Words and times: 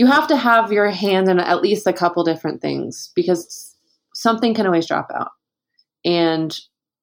you 0.00 0.06
have 0.06 0.26
to 0.26 0.36
have 0.38 0.72
your 0.72 0.88
hand 0.88 1.28
in 1.28 1.38
at 1.38 1.60
least 1.60 1.86
a 1.86 1.92
couple 1.92 2.24
different 2.24 2.62
things 2.62 3.12
because 3.14 3.76
something 4.14 4.54
can 4.54 4.64
always 4.64 4.86
drop 4.86 5.10
out. 5.14 5.28
And 6.06 6.58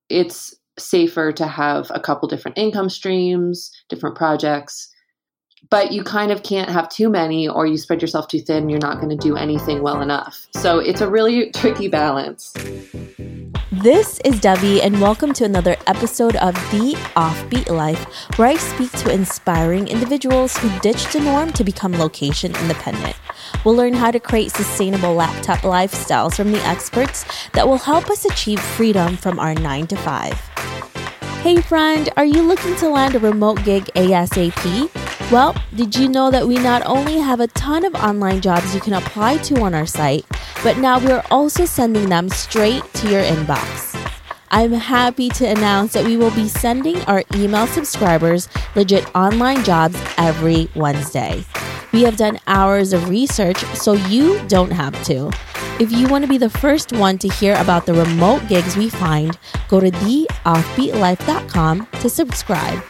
it's 0.10 0.56
safer 0.80 1.32
to 1.34 1.46
have 1.46 1.92
a 1.94 2.00
couple 2.00 2.28
different 2.28 2.58
income 2.58 2.90
streams, 2.90 3.72
different 3.88 4.16
projects. 4.16 4.92
But 5.70 5.92
you 5.92 6.04
kind 6.04 6.32
of 6.32 6.42
can't 6.42 6.72
have 6.72 6.90
too 6.90 7.08
many, 7.08 7.48
or 7.48 7.68
you 7.68 7.78
spread 7.78 8.02
yourself 8.02 8.30
too 8.30 8.40
thin, 8.40 8.68
you're 8.68 8.80
not 8.80 9.00
going 9.00 9.16
to 9.16 9.28
do 9.28 9.38
anything 9.38 9.84
well 9.84 10.02
enough. 10.02 10.48
So 10.56 10.80
it's 10.80 11.02
a 11.02 11.08
really 11.08 11.52
tricky 11.56 11.90
balance. 11.90 12.52
This 13.84 14.20
is 14.26 14.40
Devi, 14.40 14.82
and 14.82 15.00
welcome 15.00 15.34
to 15.34 15.44
another 15.44 15.78
episode 15.86 16.36
of 16.38 16.56
The 16.72 16.94
Offbeat 17.16 17.70
Life, 17.70 18.06
where 18.38 18.48
I 18.48 18.56
speak 18.56 18.92
to 18.94 19.14
inspiring 19.14 19.88
individuals 19.88 20.58
who 20.58 20.80
ditched 20.80 21.14
the 21.14 21.20
norm 21.20 21.54
to 21.54 21.64
become 21.64 21.92
location 21.92 22.56
independent. 22.56 23.16
We'll 23.64 23.76
learn 23.76 23.94
how 23.94 24.10
to 24.10 24.20
create 24.20 24.52
sustainable 24.52 25.14
laptop 25.14 25.60
lifestyles 25.60 26.34
from 26.36 26.52
the 26.52 26.66
experts 26.66 27.24
that 27.54 27.68
will 27.68 27.78
help 27.78 28.10
us 28.10 28.26
achieve 28.26 28.60
freedom 28.60 29.16
from 29.16 29.38
our 29.38 29.54
9 29.54 29.86
to 29.88 29.96
5. 29.96 31.07
Hey, 31.42 31.62
friend, 31.62 32.10
are 32.18 32.26
you 32.26 32.42
looking 32.42 32.76
to 32.78 32.90
land 32.90 33.16
a 33.16 33.20
remote 33.20 33.64
gig 33.64 33.86
ASAP? 33.96 35.32
Well, 35.32 35.56
did 35.76 35.96
you 35.96 36.10
know 36.10 36.30
that 36.32 36.48
we 36.48 36.56
not 36.56 36.86
only 36.86 37.20
have 37.20 37.40
a 37.40 37.48
ton 37.48 37.86
of 37.86 37.96
online 37.96 38.42
jobs 38.42 38.74
you 38.74 38.82
can 38.82 38.94
apply 38.94 39.38
to 39.38 39.62
on 39.62 39.74
our 39.74 39.86
site, 39.86 40.26
but 40.64 40.78
now 40.78 41.00
we're 41.00 41.24
also 41.32 41.66
sending 41.66 42.10
them 42.10 42.28
straight 42.30 42.84
to 42.96 43.10
your 43.10 43.24
inbox. 43.24 43.97
I'm 44.50 44.72
happy 44.72 45.28
to 45.30 45.46
announce 45.46 45.92
that 45.94 46.06
we 46.06 46.16
will 46.16 46.32
be 46.32 46.48
sending 46.48 47.02
our 47.02 47.24
email 47.36 47.68
subscribers 47.68 48.48
legit 48.76 49.14
online 49.14 49.64
jobs 49.64 50.02
every 50.18 50.70
Wednesday. 50.74 51.44
We 51.92 52.04
have 52.04 52.16
done 52.16 52.40
hours 52.48 52.94
of 52.94 53.10
research 53.10 53.58
so 53.76 53.94
you 53.94 54.40
don't 54.48 54.72
have 54.72 55.04
to. 55.06 55.32
If 55.80 55.92
you 55.92 56.08
want 56.08 56.24
to 56.24 56.30
be 56.30 56.38
the 56.38 56.50
first 56.50 56.94
one 56.94 57.18
to 57.20 57.28
hear 57.28 57.56
about 57.56 57.86
the 57.86 57.94
remote 57.94 58.48
gigs 58.48 58.78
we 58.78 58.90
find, 58.90 59.38
go 59.68 59.80
to 59.82 59.92
theoffbeatlife.com 59.92 61.88
to 62.00 62.10
subscribe. 62.10 62.82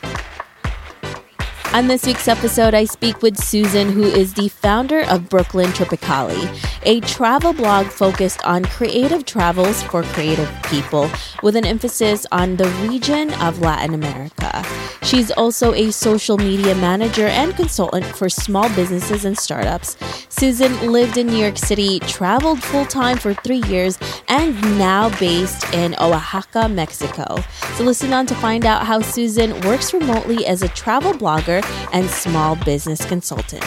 On 1.74 1.88
this 1.88 2.06
week's 2.06 2.28
episode, 2.28 2.74
I 2.74 2.86
speak 2.86 3.22
with 3.22 3.38
Susan, 3.38 3.92
who 3.92 4.04
is 4.04 4.34
the 4.34 4.48
founder 4.48 5.02
of 5.10 5.28
Brooklyn 5.30 5.70
Tropicali, 5.72 6.77
a 6.84 7.00
travel 7.02 7.54
blog 7.54 7.88
focused 7.88 8.44
on 8.44 8.66
creative 8.66 9.26
travels 9.26 9.84
for 9.84 10.04
creative 10.04 10.52
people, 10.64 11.10
with 11.44 11.56
an 11.56 11.66
emphasis 11.66 12.26
on 12.32 12.56
the 12.56 12.70
region 12.90 13.34
of 13.36 13.60
Latin 13.62 13.94
America. 13.94 14.64
She's 15.04 15.32
also 15.32 15.74
a 15.74 15.92
social 15.92 16.38
media 16.38 16.76
manager 16.76 17.28
and 17.28 17.56
consultant 17.56 18.06
for 18.06 18.30
small 18.30 18.68
businesses 18.76 19.26
and 19.26 19.38
startups. 19.38 19.98
Susan 20.30 20.92
lived 20.92 21.18
in 21.18 21.28
New 21.28 21.38
York 21.38 21.58
City, 21.58 22.00
traveled 22.02 22.62
full 22.62 22.86
time 22.86 23.18
for 23.18 23.34
three 23.34 23.64
years, 23.64 23.98
and 24.28 24.60
now 24.78 25.10
based 25.20 25.64
in 25.74 25.96
Oaxaca, 26.00 26.68
Mexico. 26.68 27.38
So 27.76 27.84
listen 27.84 28.12
on 28.12 28.26
to 28.28 28.36
find 28.36 28.66
out 28.66 28.86
how 28.86 29.02
Susan 29.02 29.60
works 29.62 29.94
remotely 29.94 30.46
as 30.46 30.62
a 30.62 30.68
travel 30.70 31.14
blogger 31.14 31.64
and 31.94 32.10
small 32.10 32.56
business 32.58 33.06
consultant. 33.06 33.64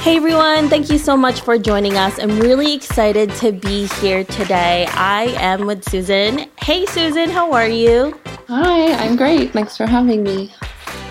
Hey 0.00 0.16
everyone, 0.16 0.68
thank 0.68 0.88
you 0.88 0.98
so 0.98 1.16
much 1.16 1.40
for 1.40 1.58
joining 1.58 1.96
us. 1.96 2.18
I'm 2.18 2.38
really 2.38 2.72
excited 2.74 3.30
to 3.36 3.50
be 3.52 3.86
here 4.00 4.22
today. 4.24 4.86
I 4.90 5.34
am 5.38 5.66
with 5.66 5.88
Susan. 5.88 6.48
Hey 6.60 6.86
Susan, 6.86 7.28
how 7.28 7.52
are 7.52 7.68
you? 7.68 8.18
Hi, 8.48 8.92
I'm 8.92 9.16
great. 9.16 9.52
Thanks 9.52 9.76
for 9.76 9.86
having 9.86 10.22
me. 10.22 10.52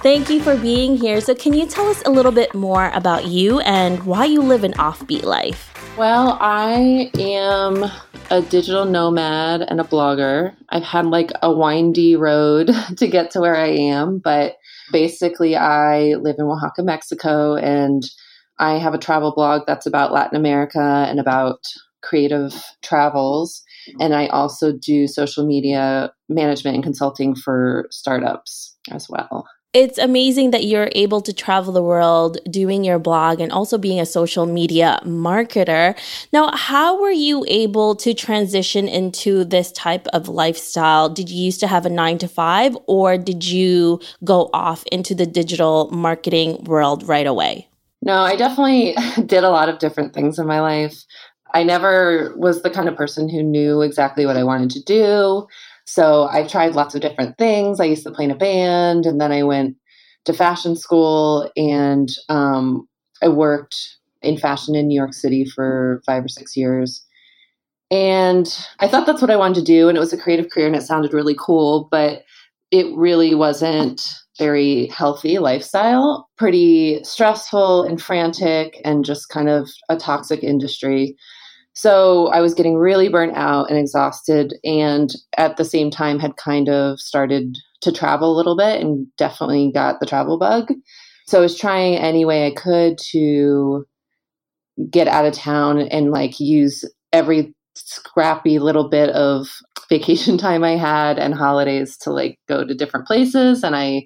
Thank 0.02 0.30
you 0.30 0.40
for 0.40 0.56
being 0.56 0.96
here. 0.96 1.20
So, 1.20 1.34
can 1.34 1.54
you 1.54 1.66
tell 1.66 1.88
us 1.90 2.04
a 2.06 2.12
little 2.12 2.32
bit 2.32 2.54
more 2.54 2.92
about 2.92 3.26
you 3.26 3.60
and 3.62 4.04
why 4.06 4.26
you 4.26 4.42
live 4.42 4.64
an 4.64 4.74
offbeat 4.74 5.24
life? 5.24 5.74
Well, 5.98 6.38
I 6.40 7.10
am 7.18 7.86
a 8.30 8.42
digital 8.44 8.86
nomad 8.86 9.64
and 9.64 9.82
a 9.82 9.84
blogger. 9.84 10.56
I've 10.70 10.84
had 10.84 11.08
like 11.08 11.32
a 11.42 11.52
windy 11.52 12.16
road 12.16 12.70
to 12.98 13.08
get 13.08 13.32
to 13.32 13.42
where 13.42 13.56
I 13.56 13.70
am, 13.70 14.20
but 14.20 14.58
basically, 14.92 15.56
I 15.56 16.14
live 16.16 16.36
in 16.38 16.46
Oaxaca, 16.46 16.84
Mexico, 16.84 17.56
and 17.56 18.04
I 18.60 18.78
have 18.78 18.94
a 18.94 19.00
travel 19.00 19.34
blog 19.34 19.64
that's 19.68 19.86
about 19.86 20.14
Latin 20.14 20.38
America 20.38 21.06
and 21.10 21.20
about 21.20 21.60
creative 22.02 22.54
travels. 22.84 23.64
And 24.00 24.14
I 24.14 24.28
also 24.28 24.72
do 24.72 25.08
social 25.08 25.46
media 25.46 26.12
management 26.30 26.76
and 26.76 26.84
consulting 26.84 27.36
for 27.36 27.88
startups 27.90 28.76
as 28.92 29.08
well 29.10 29.48
it's 29.76 29.98
amazing 29.98 30.52
that 30.52 30.64
you're 30.64 30.88
able 30.94 31.20
to 31.20 31.34
travel 31.34 31.74
the 31.74 31.84
world 31.84 32.38
doing 32.50 32.86
your 32.86 32.98
blog 32.98 33.42
and 33.42 33.52
also 33.52 33.78
being 33.78 34.00
a 34.00 34.06
social 34.06 34.46
media 34.46 35.02
marketer. 35.04 36.00
Now, 36.32 36.56
how 36.56 37.02
were 37.02 37.12
you 37.12 37.44
able 37.50 37.94
to 37.98 38.14
transition 38.14 38.88
into 38.88 39.44
this 39.44 39.74
type 39.74 40.08
of 40.14 40.30
lifestyle? 40.30 41.10
Did 41.10 41.30
you 41.30 41.44
used 41.44 41.60
to 41.60 41.68
have 41.68 41.86
a 41.86 41.90
nine 41.90 42.18
to 42.20 42.30
five, 42.30 42.78
or 42.88 43.18
did 43.18 43.46
you 43.46 44.00
go 44.24 44.50
off 44.54 44.86
into 44.94 45.14
the 45.14 45.26
digital 45.26 45.90
marketing 45.92 46.64
world 46.64 47.06
right 47.06 47.28
away? 47.28 47.68
No, 48.06 48.20
I 48.20 48.36
definitely 48.36 48.96
did 49.26 49.44
a 49.44 49.50
lot 49.50 49.68
of 49.68 49.80
different 49.80 50.14
things 50.14 50.40
in 50.40 50.48
my 50.48 50.62
life. 50.62 51.04
I 51.54 51.64
never 51.64 52.34
was 52.38 52.62
the 52.62 52.70
kind 52.70 52.88
of 52.88 52.96
person 52.96 53.28
who 53.28 53.44
knew 53.44 53.82
exactly 53.82 54.26
what 54.26 54.38
I 54.38 54.44
wanted 54.44 54.70
to 54.72 54.84
do. 54.84 55.48
So 55.86 56.28
I 56.32 56.48
tried 56.48 56.76
lots 56.76 56.96
of 56.96 57.02
different 57.02 57.38
things. 57.38 57.80
I 57.80 57.86
used 57.86 58.04
to 58.04 58.12
play 58.12 58.26
in 58.26 58.32
a 58.32 58.36
band, 58.36 59.06
and 59.06 59.20
then 59.20 59.32
I 59.32 59.44
went 59.44 59.76
to 60.26 60.34
fashion 60.34 60.76
school, 60.76 61.50
and 61.56 62.10
um, 62.30 62.88
I 63.22 63.28
worked 63.28 63.76
in 64.22 64.38
fashion 64.38 64.76
in 64.76 64.88
New 64.88 64.96
York 64.96 65.14
City 65.14 65.46
for 65.46 66.02
five 66.06 66.26
or 66.26 66.28
six 66.28 66.58
years. 66.58 67.04
And 67.92 68.48
I 68.80 68.88
thought 68.88 69.06
that's 69.06 69.22
what 69.22 69.30
I 69.30 69.36
wanted 69.36 69.56
to 69.56 69.64
do, 69.64 69.88
and 69.88 69.98
it 69.98 70.02
was 70.02 70.14
a 70.14 70.18
creative 70.18 70.50
career, 70.50 70.68
and 70.68 70.76
it 70.76 70.82
sounded 70.82 71.14
really 71.14 71.36
cool, 71.40 71.88
but 71.92 72.24
it 72.72 72.88
really 72.96 73.36
wasn't 73.36 74.02
very 74.38 74.88
healthy 74.88 75.40
lifestyle, 75.40 76.30
pretty 76.38 77.04
stressful 77.04 77.84
and 77.84 78.02
frantic, 78.02 78.82
and 78.84 79.06
just 79.06 79.30
kind 79.30 79.50
of 79.50 79.70
a 79.90 79.96
toxic 79.96 80.44
industry. 80.44 81.16
So 81.74 82.28
I 82.28 82.42
was 82.42 82.54
getting 82.54 82.76
really 82.76 83.10
burnt 83.10 83.36
out 83.36 83.70
and 83.70 83.78
exhausted, 83.78 84.54
and 84.64 85.14
at 85.38 85.58
the 85.58 85.66
same 85.66 85.92
time, 85.92 86.20
had 86.20 86.38
kind 86.38 86.70
of 86.70 87.00
started 87.00 87.56
to 87.82 87.92
travel 87.92 88.34
a 88.34 88.38
little 88.38 88.56
bit 88.58 88.82
and 88.82 89.08
definitely 89.18 89.72
got 89.74 90.00
the 90.00 90.06
travel 90.06 90.38
bug. 90.38 90.74
So 91.28 91.40
I 91.40 91.42
was 91.42 91.58
trying 91.58 91.98
any 91.98 92.24
way 92.24 92.46
I 92.46 92.52
could 92.52 92.98
to 93.12 93.86
get 94.90 95.08
out 95.08 95.26
of 95.26 95.34
town 95.34 95.80
and 95.80 96.12
like 96.12 96.40
use 96.40 96.84
every 97.14 97.55
scrappy 97.76 98.60
little 98.60 98.90
bit 98.90 99.10
of 99.12 99.48
vacation 99.90 100.38
time 100.40 100.64
I 100.64 100.78
had 100.78 101.20
and 101.20 101.34
holidays 101.34 101.98
to 101.98 102.12
like 102.12 102.40
go 102.48 102.66
to 102.66 102.74
different 102.74 103.08
places. 103.08 103.64
And 103.64 103.76
I 103.76 104.06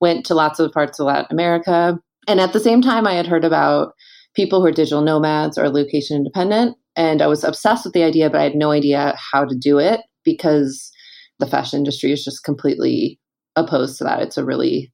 went 0.00 0.24
to 0.26 0.34
lots 0.34 0.58
of 0.58 0.72
parts 0.72 0.98
of 0.98 1.06
Latin 1.06 1.28
America. 1.30 1.98
And 2.26 2.40
at 2.40 2.52
the 2.52 2.60
same 2.60 2.82
time, 2.82 3.06
I 3.06 3.14
had 3.14 3.26
heard 3.26 3.44
about 3.44 3.92
people 4.34 4.60
who 4.60 4.66
are 4.66 4.72
digital 4.72 5.02
nomads 5.02 5.58
or 5.58 5.68
location 5.68 6.16
independent. 6.16 6.76
And 6.96 7.22
I 7.22 7.26
was 7.26 7.44
obsessed 7.44 7.84
with 7.84 7.94
the 7.94 8.02
idea, 8.02 8.30
but 8.30 8.40
I 8.40 8.44
had 8.44 8.54
no 8.54 8.70
idea 8.70 9.16
how 9.16 9.44
to 9.44 9.56
do 9.56 9.78
it 9.78 10.00
because 10.24 10.90
the 11.38 11.46
fashion 11.46 11.78
industry 11.78 12.12
is 12.12 12.24
just 12.24 12.44
completely 12.44 13.18
opposed 13.56 13.98
to 13.98 14.04
that. 14.04 14.20
It's 14.20 14.38
a 14.38 14.44
really 14.44 14.92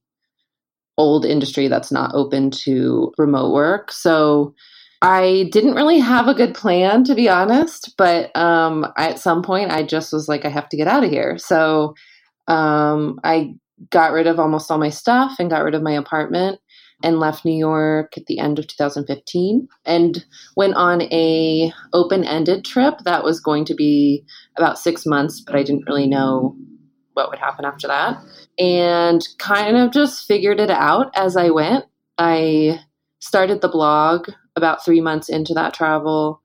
old 0.97 1.25
industry 1.25 1.67
that's 1.67 1.91
not 1.91 2.13
open 2.13 2.49
to 2.49 3.11
remote 3.17 3.53
work. 3.53 3.91
So 3.91 4.53
I 5.01 5.49
didn't 5.51 5.75
really 5.75 5.99
have 5.99 6.27
a 6.27 6.33
good 6.33 6.55
plan, 6.55 7.03
to 7.05 7.15
be 7.15 7.29
honest. 7.29 7.95
But 7.97 8.35
um, 8.35 8.85
at 8.97 9.19
some 9.19 9.43
point, 9.43 9.71
I 9.71 9.83
just 9.83 10.11
was 10.11 10.27
like, 10.27 10.45
I 10.45 10.49
have 10.49 10.69
to 10.69 10.77
get 10.77 10.87
out 10.87 11.03
of 11.03 11.09
here. 11.09 11.37
So 11.37 11.93
um, 12.47 13.19
I 13.23 13.55
got 13.89 14.11
rid 14.11 14.27
of 14.27 14.39
almost 14.39 14.71
all 14.71 14.77
my 14.77 14.89
stuff 14.89 15.35
and 15.39 15.49
got 15.49 15.63
rid 15.63 15.75
of 15.75 15.83
my 15.83 15.93
apartment 15.93 16.59
and 17.03 17.19
left 17.19 17.45
New 17.45 17.55
York 17.55 18.17
at 18.17 18.25
the 18.25 18.39
end 18.39 18.57
of 18.57 18.67
2015 18.67 19.67
and 19.85 20.25
went 20.55 20.73
on 20.73 21.03
a 21.03 21.71
open-ended 21.93 22.65
trip 22.65 22.95
that 23.05 23.23
was 23.23 23.39
going 23.39 23.65
to 23.65 23.75
be 23.75 24.23
about 24.57 24.79
6 24.79 25.05
months 25.05 25.39
but 25.39 25.55
I 25.55 25.61
didn't 25.61 25.85
really 25.87 26.07
know 26.07 26.55
what 27.13 27.29
would 27.29 27.39
happen 27.39 27.65
after 27.65 27.87
that 27.87 28.17
and 28.57 29.21
kind 29.37 29.77
of 29.77 29.91
just 29.91 30.27
figured 30.27 30.59
it 30.59 30.71
out 30.71 31.11
as 31.15 31.37
I 31.37 31.49
went. 31.51 31.85
I 32.17 32.79
started 33.19 33.61
the 33.61 33.69
blog 33.69 34.29
about 34.57 34.83
3 34.83 34.99
months 35.01 35.29
into 35.29 35.53
that 35.53 35.73
travel 35.73 36.41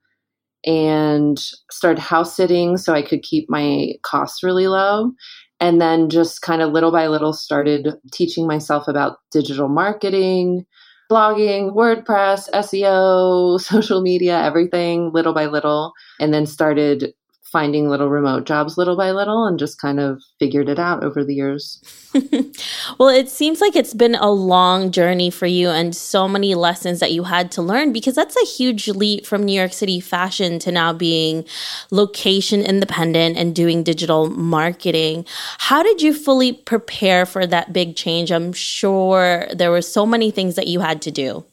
and 0.65 1.39
started 1.71 2.01
house 2.01 2.37
sitting 2.37 2.77
so 2.77 2.95
I 2.95 3.03
could 3.03 3.23
keep 3.23 3.51
my 3.51 3.95
costs 4.03 4.43
really 4.43 4.69
low. 4.69 5.13
And 5.59 5.81
then 5.81 6.09
just 6.09 6.43
kind 6.43 6.61
of 6.61 6.73
little 6.73 6.91
by 6.93 7.07
little 7.07 7.33
started 7.33 7.95
teaching 8.13 8.47
myself 8.47 8.89
about 8.89 9.19
digital 9.31 9.69
marketing, 9.69 10.67
blogging, 11.11 11.75
WordPress, 11.75 12.51
SEO, 12.51 13.61
social 13.61 14.03
media, 14.03 14.41
everything 14.41 15.13
little 15.13 15.35
by 15.35 15.47
little, 15.47 15.93
and 16.21 16.33
then 16.33 16.47
started 16.47 17.13
finding 17.53 17.89
little 17.89 18.09
remote 18.09 18.47
jobs 18.47 18.79
little 18.79 18.97
by 18.97 19.11
little 19.11 19.47
and 19.47 19.59
just 19.59 19.79
kind 19.79 20.01
of 20.01 20.23
figured 20.39 20.71
it 20.71 20.79
out 20.79 21.05
over 21.05 21.23
the 21.23 21.35
years. 21.35 21.81
well, 22.99 23.11
it 23.11 23.29
seems 23.29 23.61
like 23.61 23.77
it's 23.77 23.93
been 23.93 24.15
a 24.15 24.31
long 24.31 24.91
journey 24.91 25.29
for 25.31 25.47
you 25.47 25.69
and 25.69 25.95
so 25.95 26.27
many 26.27 26.55
lessons 26.55 26.99
that 27.01 27.13
you 27.13 27.25
had 27.25 27.53
to 27.53 27.61
learn 27.61 27.93
because 27.93 28.15
that's 28.15 28.37
a 28.37 28.47
huge 28.47 28.89
leap 28.89 29.27
from 29.27 29.45
New 29.45 29.53
York 29.53 29.75
City 29.75 30.01
fashion 30.01 30.59
to 30.61 30.73
now 30.73 30.95
being 30.95 31.45
location 31.91 32.63
independent 32.63 33.37
and 33.37 33.55
doing 33.55 33.83
digital 33.83 34.31
marketing. 34.31 35.27
How 35.59 35.83
did 35.83 36.01
you 36.01 36.15
fully 36.15 36.55
prepare 36.55 37.27
for 37.27 37.47
that 37.47 37.73
big 37.73 37.97
change? 37.97 38.33
I'm 38.33 38.55
sure 38.55 39.47
there 39.55 39.71
were 39.71 39.83
so 39.83 40.07
many 40.07 40.31
things 40.31 40.55
that 40.55 40.69
you 40.69 40.81
had 40.81 41.03
to 41.03 41.11
do. 41.11 41.45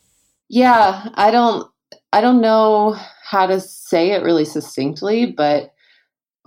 Yeah, 0.48 1.10
I 1.14 1.30
don't 1.30 1.70
I 2.12 2.22
don't 2.22 2.42
know 2.42 2.96
how 3.24 3.46
to 3.46 3.60
say 3.60 4.12
it 4.12 4.24
really 4.24 4.46
succinctly, 4.46 5.28
but 5.28 5.74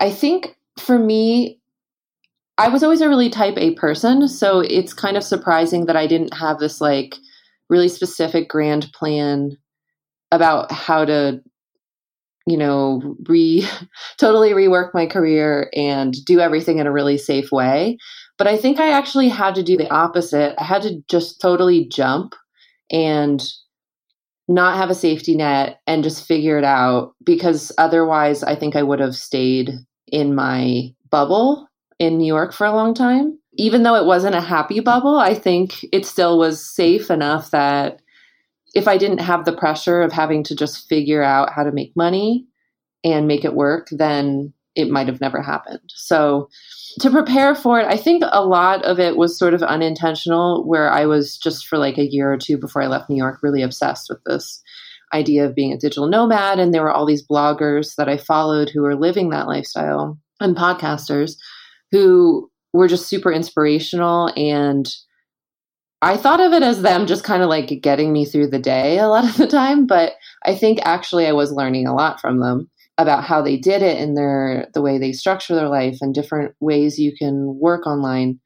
I 0.02 0.10
think 0.10 0.56
for 0.80 0.98
me, 0.98 1.60
I 2.58 2.68
was 2.68 2.82
always 2.82 3.00
a 3.00 3.08
really 3.08 3.30
type 3.30 3.56
A 3.56 3.74
person. 3.74 4.26
So 4.26 4.58
it's 4.58 4.92
kind 4.92 5.16
of 5.16 5.22
surprising 5.22 5.86
that 5.86 5.96
I 5.96 6.08
didn't 6.08 6.34
have 6.34 6.58
this 6.58 6.80
like 6.80 7.14
really 7.70 7.88
specific 7.88 8.48
grand 8.48 8.90
plan 8.92 9.56
about 10.32 10.72
how 10.72 11.04
to, 11.04 11.40
you 12.48 12.56
know, 12.56 13.16
re 13.28 13.64
totally 14.18 14.50
rework 14.50 14.92
my 14.92 15.06
career 15.06 15.70
and 15.76 16.12
do 16.24 16.40
everything 16.40 16.78
in 16.78 16.88
a 16.88 16.92
really 16.92 17.16
safe 17.16 17.52
way. 17.52 17.96
But 18.38 18.48
I 18.48 18.56
think 18.56 18.80
I 18.80 18.90
actually 18.90 19.28
had 19.28 19.54
to 19.54 19.62
do 19.62 19.76
the 19.76 19.90
opposite. 19.90 20.56
I 20.58 20.64
had 20.64 20.82
to 20.82 21.00
just 21.08 21.40
totally 21.40 21.86
jump 21.86 22.34
and 22.90 23.40
not 24.48 24.76
have 24.76 24.90
a 24.90 24.96
safety 24.96 25.36
net 25.36 25.78
and 25.86 26.02
just 26.02 26.26
figure 26.26 26.58
it 26.58 26.64
out 26.64 27.14
because 27.22 27.70
otherwise 27.78 28.42
I 28.42 28.56
think 28.56 28.74
I 28.74 28.82
would 28.82 28.98
have 28.98 29.14
stayed 29.14 29.70
in 30.12 30.34
my 30.34 30.94
bubble 31.10 31.68
in 31.98 32.18
New 32.18 32.26
York 32.26 32.52
for 32.52 32.64
a 32.64 32.72
long 32.72 32.94
time. 32.94 33.38
Even 33.54 33.82
though 33.82 33.96
it 33.96 34.06
wasn't 34.06 34.36
a 34.36 34.40
happy 34.40 34.80
bubble, 34.80 35.18
I 35.18 35.34
think 35.34 35.84
it 35.92 36.06
still 36.06 36.38
was 36.38 36.64
safe 36.64 37.10
enough 37.10 37.50
that 37.50 38.00
if 38.74 38.88
I 38.88 38.96
didn't 38.96 39.18
have 39.18 39.44
the 39.44 39.56
pressure 39.56 40.00
of 40.00 40.12
having 40.12 40.42
to 40.44 40.56
just 40.56 40.88
figure 40.88 41.22
out 41.22 41.52
how 41.52 41.64
to 41.64 41.72
make 41.72 41.96
money 41.96 42.46
and 43.04 43.26
make 43.26 43.44
it 43.44 43.54
work, 43.54 43.88
then 43.90 44.52
it 44.74 44.88
might 44.88 45.06
have 45.08 45.20
never 45.20 45.42
happened. 45.42 45.80
So 45.88 46.48
to 47.00 47.10
prepare 47.10 47.54
for 47.54 47.78
it, 47.78 47.86
I 47.86 47.96
think 47.96 48.22
a 48.26 48.44
lot 48.44 48.82
of 48.84 48.98
it 48.98 49.16
was 49.16 49.38
sort 49.38 49.52
of 49.52 49.62
unintentional, 49.62 50.66
where 50.66 50.90
I 50.90 51.04
was 51.04 51.36
just 51.36 51.66
for 51.66 51.76
like 51.76 51.98
a 51.98 52.08
year 52.08 52.32
or 52.32 52.38
two 52.38 52.56
before 52.56 52.80
I 52.80 52.86
left 52.86 53.10
New 53.10 53.16
York 53.16 53.40
really 53.42 53.62
obsessed 53.62 54.08
with 54.08 54.22
this 54.24 54.62
idea 55.12 55.44
of 55.44 55.54
being 55.54 55.72
a 55.72 55.78
digital 55.78 56.08
nomad. 56.08 56.58
And 56.58 56.72
there 56.72 56.82
were 56.82 56.92
all 56.92 57.06
these 57.06 57.26
bloggers 57.26 57.94
that 57.96 58.08
I 58.08 58.16
followed 58.16 58.70
who 58.70 58.82
were 58.82 58.96
living 58.96 59.30
that 59.30 59.46
lifestyle 59.46 60.18
and 60.40 60.56
podcasters 60.56 61.36
who 61.90 62.50
were 62.72 62.88
just 62.88 63.08
super 63.08 63.30
inspirational. 63.32 64.32
And 64.36 64.88
I 66.00 66.16
thought 66.16 66.40
of 66.40 66.52
it 66.52 66.62
as 66.62 66.82
them 66.82 67.06
just 67.06 67.24
kind 67.24 67.42
of 67.42 67.48
like 67.48 67.80
getting 67.82 68.12
me 68.12 68.24
through 68.24 68.48
the 68.48 68.58
day 68.58 68.98
a 68.98 69.08
lot 69.08 69.28
of 69.28 69.36
the 69.36 69.46
time. 69.46 69.86
But 69.86 70.14
I 70.44 70.54
think 70.54 70.80
actually 70.82 71.26
I 71.26 71.32
was 71.32 71.52
learning 71.52 71.86
a 71.86 71.94
lot 71.94 72.20
from 72.20 72.40
them 72.40 72.70
about 72.98 73.24
how 73.24 73.42
they 73.42 73.56
did 73.56 73.82
it 73.82 73.98
and 73.98 74.16
their 74.16 74.68
the 74.74 74.82
way 74.82 74.98
they 74.98 75.12
structure 75.12 75.54
their 75.54 75.68
life 75.68 75.98
and 76.00 76.14
different 76.14 76.54
ways 76.60 76.98
you 76.98 77.12
can 77.16 77.58
work 77.58 77.86
online 77.86 78.38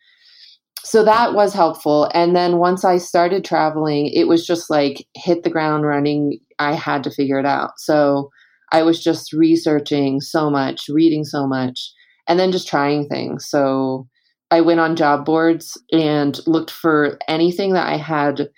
so 0.85 1.05
that 1.05 1.35
was 1.35 1.53
helpful 1.53 2.09
and 2.15 2.37
then 2.37 2.59
once 2.59 2.85
i 2.85 2.97
started 2.97 3.45
traveling 3.45 4.07
it 4.07 4.29
was 4.29 4.47
just 4.47 4.71
like 4.71 5.05
hit 5.15 5.43
the 5.43 5.51
ground 5.51 5.85
running 5.85 6.39
i 6.59 6.75
had 6.75 7.05
to 7.05 7.11
figure 7.11 7.39
it 7.39 7.47
out. 7.47 7.73
So 7.79 8.31
i 8.73 8.83
was 8.83 9.03
just 9.03 9.33
researching 9.33 10.21
so 10.21 10.51
much 10.51 10.89
reading 10.89 11.25
so 11.25 11.47
much 11.47 11.93
and 12.29 12.39
then 12.39 12.53
just 12.53 12.69
trying 12.69 13.09
things. 13.09 13.49
So 13.49 14.09
i 14.51 14.61
went 14.61 14.81
on 14.81 14.97
job 14.97 15.25
boards 15.25 15.77
and 15.93 16.39
looked 16.47 16.71
for 16.71 17.19
anything 17.29 17.73
that 17.75 17.89
i 17.89 17.97
had 17.97 18.49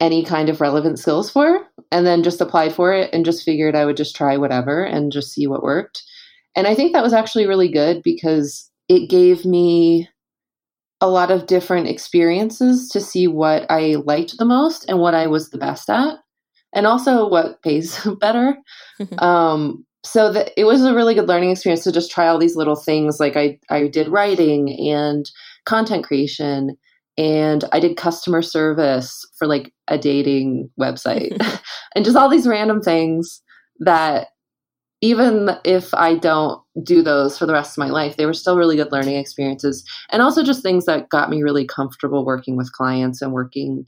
any 0.00 0.24
kind 0.24 0.48
of 0.48 0.60
relevant 0.60 0.98
skills 0.98 1.30
for 1.30 1.66
and 1.90 2.06
then 2.06 2.22
just 2.22 2.40
applied 2.40 2.74
for 2.74 2.92
it 2.92 3.12
and 3.12 3.24
just 3.24 3.44
figured 3.44 3.74
I 3.74 3.84
would 3.84 3.96
just 3.96 4.14
try 4.14 4.36
whatever 4.36 4.84
and 4.84 5.12
just 5.12 5.32
see 5.32 5.46
what 5.46 5.62
worked. 5.62 6.02
And 6.54 6.66
I 6.66 6.74
think 6.74 6.92
that 6.92 7.02
was 7.02 7.12
actually 7.12 7.46
really 7.46 7.70
good 7.70 8.02
because 8.02 8.70
it 8.88 9.08
gave 9.08 9.44
me 9.44 10.08
a 11.00 11.08
lot 11.08 11.30
of 11.30 11.46
different 11.46 11.88
experiences 11.88 12.88
to 12.90 13.00
see 13.00 13.26
what 13.26 13.66
I 13.70 13.96
liked 14.04 14.38
the 14.38 14.44
most 14.44 14.86
and 14.88 14.98
what 14.98 15.14
I 15.14 15.26
was 15.26 15.50
the 15.50 15.58
best 15.58 15.90
at, 15.90 16.16
and 16.74 16.86
also 16.86 17.28
what 17.28 17.62
pays 17.62 18.06
better. 18.20 18.56
um, 19.18 19.84
so 20.04 20.32
that 20.32 20.52
it 20.56 20.64
was 20.64 20.84
a 20.84 20.94
really 20.94 21.14
good 21.14 21.26
learning 21.26 21.50
experience 21.50 21.82
to 21.82 21.90
just 21.90 22.12
try 22.12 22.28
all 22.28 22.38
these 22.38 22.54
little 22.54 22.76
things. 22.76 23.18
Like 23.18 23.36
I, 23.36 23.58
I 23.70 23.88
did 23.88 24.08
writing 24.08 24.70
and 24.92 25.28
content 25.64 26.04
creation 26.04 26.76
and 27.18 27.64
I 27.72 27.80
did 27.80 27.96
customer 27.96 28.40
service 28.40 29.26
for 29.36 29.48
like 29.48 29.72
a 29.88 29.98
dating 29.98 30.70
website 30.80 31.36
and 31.96 32.04
just 32.04 32.16
all 32.16 32.28
these 32.28 32.46
random 32.46 32.80
things 32.82 33.42
that 33.80 34.28
even 35.00 35.50
if 35.64 35.92
I 35.92 36.14
don't 36.14 36.60
do 36.82 37.02
those 37.02 37.38
for 37.38 37.46
the 37.46 37.52
rest 37.52 37.72
of 37.76 37.78
my 37.78 37.90
life, 37.90 38.16
they 38.16 38.26
were 38.26 38.32
still 38.32 38.56
really 38.56 38.76
good 38.76 38.92
learning 38.92 39.16
experiences. 39.16 39.84
And 40.10 40.22
also 40.22 40.42
just 40.42 40.62
things 40.62 40.86
that 40.86 41.10
got 41.10 41.30
me 41.30 41.42
really 41.42 41.66
comfortable 41.66 42.24
working 42.24 42.56
with 42.56 42.72
clients 42.72 43.20
and 43.20 43.32
working 43.32 43.86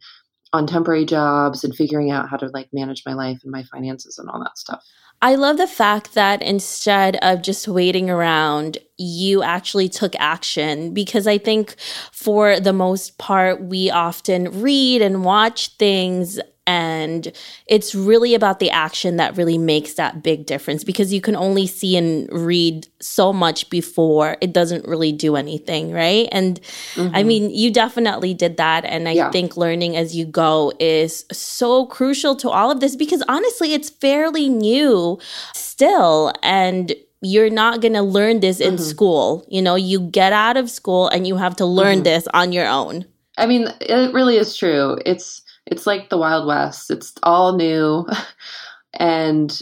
on 0.52 0.66
temporary 0.66 1.04
jobs 1.04 1.64
and 1.64 1.74
figuring 1.74 2.10
out 2.10 2.28
how 2.28 2.36
to 2.36 2.46
like 2.48 2.68
manage 2.72 3.02
my 3.04 3.12
life 3.12 3.40
and 3.42 3.52
my 3.52 3.62
finances 3.64 4.18
and 4.18 4.28
all 4.30 4.40
that 4.40 4.56
stuff. 4.58 4.82
I 5.20 5.34
love 5.34 5.56
the 5.56 5.66
fact 5.66 6.14
that 6.14 6.42
instead 6.42 7.16
of 7.22 7.42
just 7.42 7.66
waiting 7.66 8.08
around, 8.08 8.78
you 8.98 9.42
actually 9.42 9.88
took 9.88 10.14
action 10.16 10.94
because 10.94 11.26
I 11.26 11.38
think 11.38 11.74
for 12.12 12.60
the 12.60 12.72
most 12.72 13.18
part, 13.18 13.60
we 13.60 13.90
often 13.90 14.62
read 14.62 15.02
and 15.02 15.24
watch 15.24 15.70
things 15.76 16.38
and 16.68 17.32
it's 17.66 17.94
really 17.94 18.34
about 18.34 18.60
the 18.60 18.70
action 18.70 19.16
that 19.16 19.38
really 19.38 19.56
makes 19.56 19.94
that 19.94 20.22
big 20.22 20.44
difference 20.44 20.84
because 20.84 21.14
you 21.14 21.22
can 21.22 21.34
only 21.34 21.66
see 21.66 21.96
and 21.96 22.30
read 22.30 22.86
so 23.00 23.32
much 23.32 23.70
before 23.70 24.36
it 24.42 24.52
doesn't 24.52 24.86
really 24.86 25.10
do 25.10 25.34
anything, 25.34 25.92
right? 25.92 26.28
And 26.30 26.60
mm-hmm. 26.94 27.16
I 27.16 27.22
mean, 27.22 27.48
you 27.48 27.72
definitely 27.72 28.34
did 28.34 28.58
that. 28.58 28.84
And 28.84 29.08
I 29.08 29.12
yeah. 29.12 29.30
think 29.30 29.56
learning 29.56 29.96
as 29.96 30.14
you 30.14 30.26
go 30.26 30.70
is 30.78 31.24
so 31.32 31.86
crucial 31.86 32.36
to 32.36 32.50
all 32.50 32.70
of 32.70 32.80
this 32.80 32.96
because 32.96 33.22
honestly, 33.28 33.72
it's 33.72 33.88
fairly 33.88 34.50
new 34.50 35.18
still. 35.54 36.34
And 36.42 36.92
you're 37.22 37.48
not 37.48 37.80
going 37.80 37.94
to 37.94 38.02
learn 38.02 38.40
this 38.40 38.60
in 38.60 38.74
mm-hmm. 38.74 38.84
school. 38.84 39.46
You 39.48 39.62
know, 39.62 39.74
you 39.74 40.00
get 40.00 40.34
out 40.34 40.58
of 40.58 40.68
school 40.68 41.08
and 41.08 41.26
you 41.26 41.36
have 41.36 41.56
to 41.56 41.64
learn 41.64 41.96
mm-hmm. 41.96 42.04
this 42.04 42.28
on 42.34 42.52
your 42.52 42.66
own. 42.66 43.06
I 43.38 43.46
mean, 43.46 43.68
it 43.80 44.12
really 44.12 44.36
is 44.36 44.54
true. 44.54 44.98
It's 45.06 45.40
it's 45.70 45.86
like 45.86 46.08
the 46.08 46.18
Wild 46.18 46.46
West. 46.46 46.90
It's 46.90 47.14
all 47.22 47.56
new. 47.56 48.06
and 48.94 49.60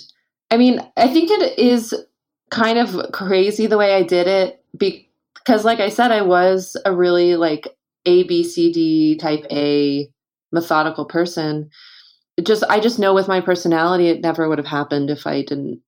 I 0.51 0.57
mean, 0.57 0.81
I 0.97 1.09
think 1.09 1.31
it 1.31 1.59
is 1.59 1.95
kind 2.51 2.79
of 2.79 3.13
crazy 3.13 3.67
the 3.67 3.79
way 3.79 3.95
I 3.95 4.03
did 4.03 4.27
it 4.27 4.63
because 4.79 5.65
like 5.65 5.81
I 5.81 5.89
said 5.89 6.13
I 6.13 6.23
was 6.23 6.77
a 6.85 6.95
really 6.95 7.37
like 7.37 7.77
A 8.07 8.23
B 8.25 8.45
C 8.45 8.73
D 8.73 9.17
type 9.17 9.45
A 9.51 10.09
methodical 10.53 11.05
person. 11.05 11.71
Just 12.43 12.63
I 12.69 12.81
just 12.81 12.99
know 12.99 13.15
with 13.15 13.29
my 13.29 13.41
personality 13.41 14.09
it 14.09 14.21
never 14.21 14.49
would 14.49 14.59
have 14.59 14.67
happened 14.67 15.11
if 15.11 15.27
I 15.27 15.43
didn't 15.43 15.81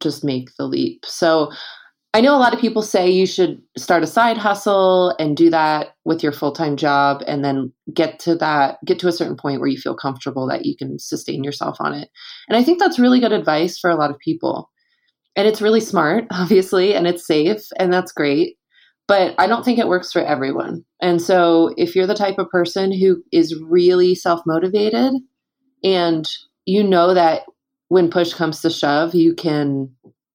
just 0.00 0.24
make 0.24 0.50
the 0.58 0.66
leap. 0.66 1.06
So 1.06 1.50
I 2.14 2.20
know 2.20 2.36
a 2.36 2.38
lot 2.38 2.52
of 2.52 2.60
people 2.60 2.82
say 2.82 3.08
you 3.08 3.26
should 3.26 3.62
start 3.76 4.02
a 4.02 4.06
side 4.06 4.36
hustle 4.36 5.14
and 5.18 5.34
do 5.34 5.48
that 5.48 5.96
with 6.04 6.22
your 6.22 6.32
full-time 6.32 6.76
job 6.76 7.22
and 7.26 7.42
then 7.42 7.72
get 7.94 8.18
to 8.20 8.34
that 8.34 8.78
get 8.84 8.98
to 8.98 9.08
a 9.08 9.12
certain 9.12 9.36
point 9.36 9.60
where 9.60 9.68
you 9.68 9.78
feel 9.78 9.94
comfortable 9.94 10.46
that 10.48 10.66
you 10.66 10.76
can 10.76 10.98
sustain 10.98 11.42
yourself 11.42 11.78
on 11.80 11.94
it. 11.94 12.10
And 12.48 12.56
I 12.56 12.62
think 12.62 12.78
that's 12.78 12.98
really 12.98 13.18
good 13.18 13.32
advice 13.32 13.78
for 13.78 13.88
a 13.88 13.96
lot 13.96 14.10
of 14.10 14.18
people. 14.18 14.70
And 15.36 15.48
it's 15.48 15.62
really 15.62 15.80
smart, 15.80 16.26
obviously, 16.30 16.94
and 16.94 17.06
it's 17.06 17.26
safe 17.26 17.62
and 17.78 17.90
that's 17.90 18.12
great. 18.12 18.58
But 19.08 19.34
I 19.38 19.46
don't 19.46 19.64
think 19.64 19.78
it 19.78 19.88
works 19.88 20.12
for 20.12 20.22
everyone. 20.22 20.84
And 21.00 21.20
so 21.20 21.74
if 21.78 21.96
you're 21.96 22.06
the 22.06 22.14
type 22.14 22.38
of 22.38 22.50
person 22.50 22.92
who 22.92 23.22
is 23.32 23.58
really 23.58 24.14
self-motivated 24.14 25.14
and 25.82 26.28
you 26.66 26.84
know 26.84 27.14
that 27.14 27.42
when 27.88 28.10
push 28.10 28.32
comes 28.32 28.60
to 28.62 28.70
shove, 28.70 29.14
you 29.14 29.34
can 29.34 29.90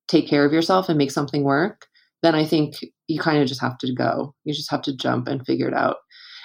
take 0.08 0.28
care 0.28 0.46
of 0.46 0.54
yourself 0.54 0.90
and 0.90 0.98
make 0.98 1.12
something 1.12 1.44
work, 1.44 1.88
then 2.24 2.36
I 2.36 2.46
think 2.46 2.76
you 3.08 3.20
kind 3.20 3.42
of 3.42 3.48
just 3.48 3.62
have 3.62 3.78
to 3.80 3.94
go. 3.94 4.34
You 4.44 4.54
just 4.54 4.72
have 4.72 4.82
to 4.84 4.96
jump 4.96 5.28
and 5.28 5.46
figure 5.46 5.68
it 5.68 5.74
out. 5.74 5.98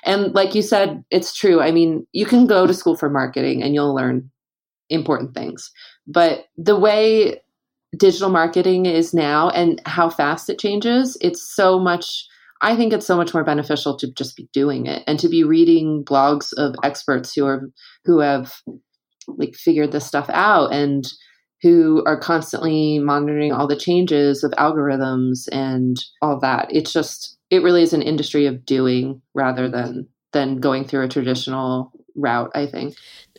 And 0.05 0.35
like 0.35 0.55
you 0.55 0.63
said, 0.63 1.05
it's 1.11 1.35
true. 1.35 1.61
I 1.61 1.71
mean, 1.71 2.07
you 2.13 2.27
can 2.27 2.47
go 2.47 2.67
to 2.67 2.75
school 2.75 2.97
for 2.97 3.09
marketing 3.09 3.63
and 3.63 3.75
you'll 3.75 3.95
learn 3.95 4.31
important 4.91 5.35
things. 5.35 5.71
But 6.07 6.47
the 6.57 6.79
way 6.79 7.41
digital 7.97 8.31
marketing 8.31 8.87
is 8.87 9.15
now 9.15 9.51
and 9.51 9.81
how 9.87 10.11
fast 10.11 10.51
it 10.51 10.59
changes, 10.59 11.17
it's 11.21 11.43
so 11.55 11.79
much 11.79 12.27
I 12.65 12.77
think 12.77 12.93
it's 12.93 13.07
so 13.07 13.17
much 13.17 13.35
more 13.35 13.43
beneficial 13.43 13.97
to 13.97 14.11
just 14.13 14.37
be 14.37 14.49
doing 14.53 14.87
it 14.87 15.03
and 15.09 15.19
to 15.19 15.29
be 15.29 15.43
reading 15.43 16.05
blogs 16.05 16.53
of 16.57 16.77
experts 16.85 17.35
who 17.35 17.45
are 17.45 17.69
who 18.05 18.21
have 18.21 18.55
like 19.27 19.57
figured 19.57 19.91
this 19.91 20.07
stuff 20.07 20.31
out 20.31 20.73
and 20.73 21.05
who 21.63 22.03
are 22.07 22.19
constantly 22.19 22.99
monitoring 22.99 23.53
all 23.53 23.69
the 23.69 23.77
changes 23.77 24.43
of 24.43 24.51
algorithms 24.53 25.49
and 25.53 25.97
all 26.21 26.39
that. 26.41 26.67
It's 26.71 26.93
just 26.93 27.39
it 27.51 27.63
really 27.63 27.83
is 27.83 27.93
an 27.93 28.03
industry 28.03 28.47
of 28.47 28.67
doing 28.67 29.23
rather 29.35 29.69
than 29.69 30.09
than 30.33 30.61
going 30.61 30.85
through 30.85 31.05
a 31.05 31.09
traditional 31.09 31.93
route, 32.15 32.51
I 32.55 32.67
think. 32.67 32.95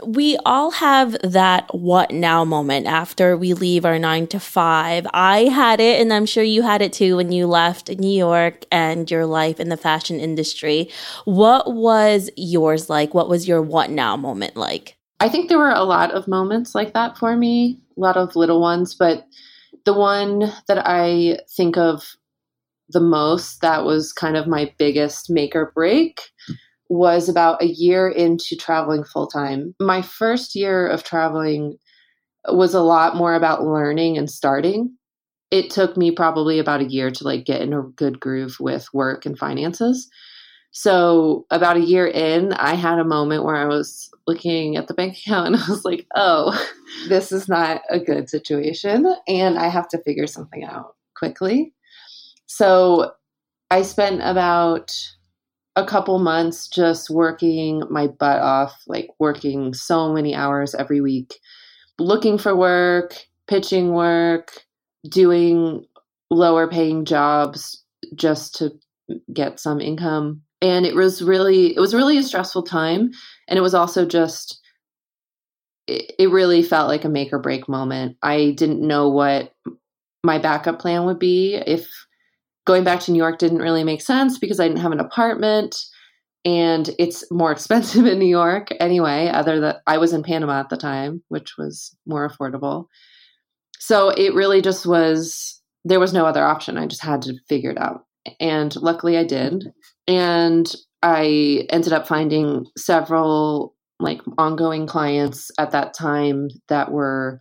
We 0.05 0.37
all 0.45 0.71
have 0.71 1.15
that 1.23 1.73
what 1.75 2.11
now 2.11 2.43
moment 2.45 2.87
after 2.87 3.37
we 3.37 3.53
leave 3.53 3.85
our 3.85 3.99
nine 3.99 4.27
to 4.27 4.39
five. 4.39 5.05
I 5.13 5.45
had 5.45 5.79
it, 5.79 6.01
and 6.01 6.11
I'm 6.11 6.25
sure 6.25 6.43
you 6.43 6.61
had 6.61 6.81
it 6.81 6.93
too 6.93 7.17
when 7.17 7.31
you 7.31 7.45
left 7.47 7.89
New 7.89 8.15
York 8.15 8.65
and 8.71 9.09
your 9.09 9.25
life 9.25 9.59
in 9.59 9.69
the 9.69 9.77
fashion 9.77 10.19
industry. 10.19 10.89
What 11.25 11.73
was 11.73 12.29
yours 12.35 12.89
like? 12.89 13.13
What 13.13 13.29
was 13.29 13.47
your 13.47 13.61
what 13.61 13.89
now 13.89 14.15
moment 14.15 14.55
like? 14.55 14.97
I 15.23 15.29
think 15.29 15.47
there 15.47 15.57
were 15.57 15.71
a 15.71 15.85
lot 15.85 16.11
of 16.11 16.27
moments 16.27 16.75
like 16.75 16.93
that 16.95 17.17
for 17.17 17.37
me, 17.37 17.79
a 17.95 18.01
lot 18.01 18.17
of 18.17 18.35
little 18.35 18.59
ones, 18.59 18.93
but 18.93 19.25
the 19.85 19.93
one 19.93 20.51
that 20.67 20.85
I 20.85 21.39
think 21.55 21.77
of 21.77 22.17
the 22.89 22.99
most 22.99 23.61
that 23.61 23.85
was 23.85 24.11
kind 24.11 24.35
of 24.35 24.47
my 24.47 24.73
biggest 24.77 25.29
make 25.29 25.55
or 25.55 25.71
break 25.73 26.19
was 26.89 27.29
about 27.29 27.61
a 27.61 27.67
year 27.67 28.09
into 28.09 28.57
traveling 28.57 29.05
full 29.05 29.27
time. 29.27 29.73
My 29.79 30.01
first 30.01 30.55
year 30.55 30.87
of 30.87 31.05
traveling 31.05 31.77
was 32.49 32.73
a 32.73 32.81
lot 32.81 33.15
more 33.15 33.33
about 33.33 33.63
learning 33.63 34.17
and 34.17 34.29
starting. 34.29 34.93
It 35.51 35.69
took 35.69 35.95
me 35.95 36.11
probably 36.11 36.59
about 36.59 36.81
a 36.81 36.91
year 36.91 37.09
to 37.11 37.23
like 37.23 37.45
get 37.45 37.61
in 37.61 37.71
a 37.71 37.83
good 37.83 38.19
groove 38.19 38.57
with 38.59 38.89
work 38.93 39.25
and 39.25 39.39
finances. 39.39 40.09
So, 40.75 41.45
about 41.51 41.77
a 41.77 41.85
year 41.85 42.07
in, 42.07 42.51
I 42.53 42.73
had 42.73 42.97
a 42.97 43.03
moment 43.03 43.43
where 43.43 43.55
I 43.55 43.65
was 43.65 44.09
looking 44.25 44.75
at 44.75 44.87
the 44.87 44.95
bank 44.95 45.17
account 45.19 45.47
and 45.47 45.55
I 45.55 45.69
was 45.69 45.85
like, 45.85 46.07
oh, 46.15 46.51
this 47.07 47.31
is 47.31 47.47
not 47.47 47.81
a 47.89 47.99
good 47.99 48.29
situation. 48.29 49.15
And 49.27 49.57
I 49.57 49.67
have 49.67 49.87
to 49.89 50.01
figure 50.01 50.27
something 50.27 50.63
out 50.63 50.95
quickly. 51.15 51.73
So, 52.47 53.11
I 53.69 53.83
spent 53.83 54.21
about 54.23 54.91
a 55.75 55.85
couple 55.85 56.17
months 56.19 56.67
just 56.67 57.09
working 57.09 57.83
my 57.89 58.07
butt 58.07 58.39
off, 58.39 58.83
like 58.87 59.09
working 59.19 59.73
so 59.73 60.11
many 60.11 60.35
hours 60.35 60.75
every 60.75 61.01
week, 61.01 61.39
looking 61.99 62.37
for 62.37 62.55
work, 62.55 63.15
pitching 63.47 63.93
work, 63.93 64.51
doing 65.07 65.85
lower 66.31 66.67
paying 66.67 67.05
jobs 67.05 67.83
just 68.15 68.55
to 68.55 68.71
get 69.31 69.59
some 69.59 69.79
income. 69.79 70.41
And 70.63 70.85
it 70.85 70.95
was 70.95 71.21
really 71.21 71.75
it 71.75 71.79
was 71.79 71.93
really 71.93 72.17
a 72.17 72.23
stressful 72.23 72.63
time 72.63 73.11
and 73.47 73.59
it 73.59 73.61
was 73.61 73.75
also 73.75 74.05
just 74.05 74.59
it, 75.87 76.13
it 76.17 76.31
really 76.31 76.63
felt 76.63 76.87
like 76.87 77.03
a 77.03 77.09
make 77.09 77.31
or 77.31 77.39
break 77.39 77.69
moment. 77.69 78.17
I 78.23 78.55
didn't 78.57 78.81
know 78.81 79.09
what 79.09 79.53
my 80.23 80.39
backup 80.39 80.79
plan 80.79 81.05
would 81.05 81.19
be 81.19 81.55
if 81.55 81.87
going 82.65 82.83
back 82.83 83.01
to 83.01 83.11
New 83.11 83.17
York 83.17 83.39
didn't 83.39 83.59
really 83.59 83.83
make 83.83 84.01
sense 84.01 84.39
because 84.39 84.59
I 84.59 84.67
didn't 84.67 84.81
have 84.81 84.93
an 84.93 84.99
apartment 84.99 85.77
and 86.45 86.89
it's 86.97 87.29
more 87.31 87.51
expensive 87.57 88.05
in 88.05 88.19
New 88.19 88.25
York 88.25 88.69
anyway, 88.79 89.27
other 89.27 89.59
than 89.59 89.75
I 89.85 89.97
was 89.97 90.13
in 90.13 90.23
Panama 90.23 90.61
at 90.61 90.69
the 90.69 90.77
time, 90.77 91.21
which 91.27 91.57
was 91.57 91.95
more 92.05 92.27
affordable. 92.27 92.85
So 93.79 94.09
it 94.09 94.33
really 94.33 94.61
just 94.61 94.85
was 94.85 95.61
there 95.85 95.99
was 95.99 96.13
no 96.13 96.25
other 96.25 96.43
option. 96.43 96.77
I 96.77 96.87
just 96.87 97.03
had 97.03 97.21
to 97.23 97.35
figure 97.49 97.71
it 97.71 97.77
out. 97.77 98.05
And 98.39 98.75
luckily 98.77 99.17
I 99.17 99.23
did. 99.23 99.65
And 100.07 100.73
I 101.01 101.67
ended 101.69 101.93
up 101.93 102.07
finding 102.07 102.65
several 102.77 103.75
like 103.99 104.21
ongoing 104.37 104.87
clients 104.87 105.51
at 105.57 105.71
that 105.71 105.93
time 105.93 106.49
that 106.67 106.91
were 106.91 107.39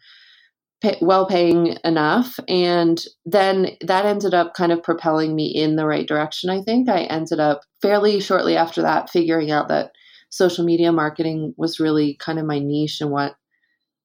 pay, 0.80 0.98
well 1.00 1.26
paying 1.26 1.76
enough. 1.84 2.38
And 2.48 3.02
then 3.24 3.70
that 3.80 4.04
ended 4.04 4.34
up 4.34 4.54
kind 4.54 4.72
of 4.72 4.82
propelling 4.82 5.34
me 5.34 5.46
in 5.46 5.76
the 5.76 5.86
right 5.86 6.06
direction, 6.06 6.50
I 6.50 6.60
think. 6.62 6.88
I 6.88 7.02
ended 7.04 7.40
up 7.40 7.62
fairly 7.80 8.20
shortly 8.20 8.56
after 8.56 8.82
that 8.82 9.10
figuring 9.10 9.50
out 9.50 9.68
that 9.68 9.92
social 10.30 10.64
media 10.64 10.92
marketing 10.92 11.54
was 11.56 11.80
really 11.80 12.16
kind 12.16 12.38
of 12.38 12.46
my 12.46 12.58
niche 12.58 13.00
and 13.00 13.10
what 13.10 13.36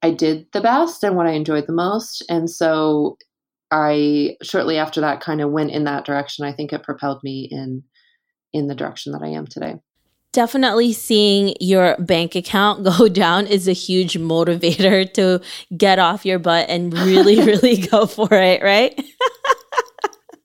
I 0.03 0.11
did 0.11 0.45
the 0.53 0.61
best 0.61 1.03
and 1.03 1.15
what 1.15 1.25
I 1.25 1.31
enjoyed 1.31 1.65
the 1.67 1.73
most. 1.73 2.23
And 2.29 2.49
so 2.49 3.17
I 3.71 4.37
shortly 4.41 4.77
after 4.77 5.01
that 5.01 5.21
kind 5.21 5.41
of 5.41 5.51
went 5.51 5.71
in 5.71 5.83
that 5.85 6.05
direction. 6.05 6.45
I 6.45 6.53
think 6.53 6.73
it 6.73 6.83
propelled 6.83 7.23
me 7.23 7.47
in 7.51 7.83
in 8.53 8.67
the 8.67 8.75
direction 8.75 9.11
that 9.11 9.21
I 9.21 9.29
am 9.29 9.45
today 9.45 9.75
definitely 10.37 10.93
seeing 10.93 11.55
your 11.59 11.95
bank 11.97 12.35
account 12.35 12.83
go 12.97 13.07
down 13.07 13.47
is 13.47 13.67
a 13.67 13.73
huge 13.73 14.19
motivator 14.19 15.11
to 15.13 15.41
get 15.75 15.97
off 15.97 16.27
your 16.27 16.37
butt 16.37 16.69
and 16.69 16.93
really, 16.93 17.41
really 17.43 17.77
go 17.77 18.05
for 18.05 18.31
it, 18.31 18.61
right? 18.61 19.03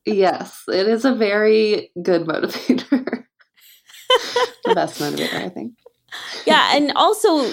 yes, 0.06 0.62
it 0.68 0.88
is 0.88 1.04
a 1.04 1.14
very 1.14 1.90
good 2.02 2.26
motivator. 2.26 3.24
the 4.64 4.74
best 4.74 4.98
motivator, 4.98 5.44
I 5.44 5.50
think. 5.50 5.74
Yeah, 6.46 6.74
and 6.74 6.92
also 6.96 7.52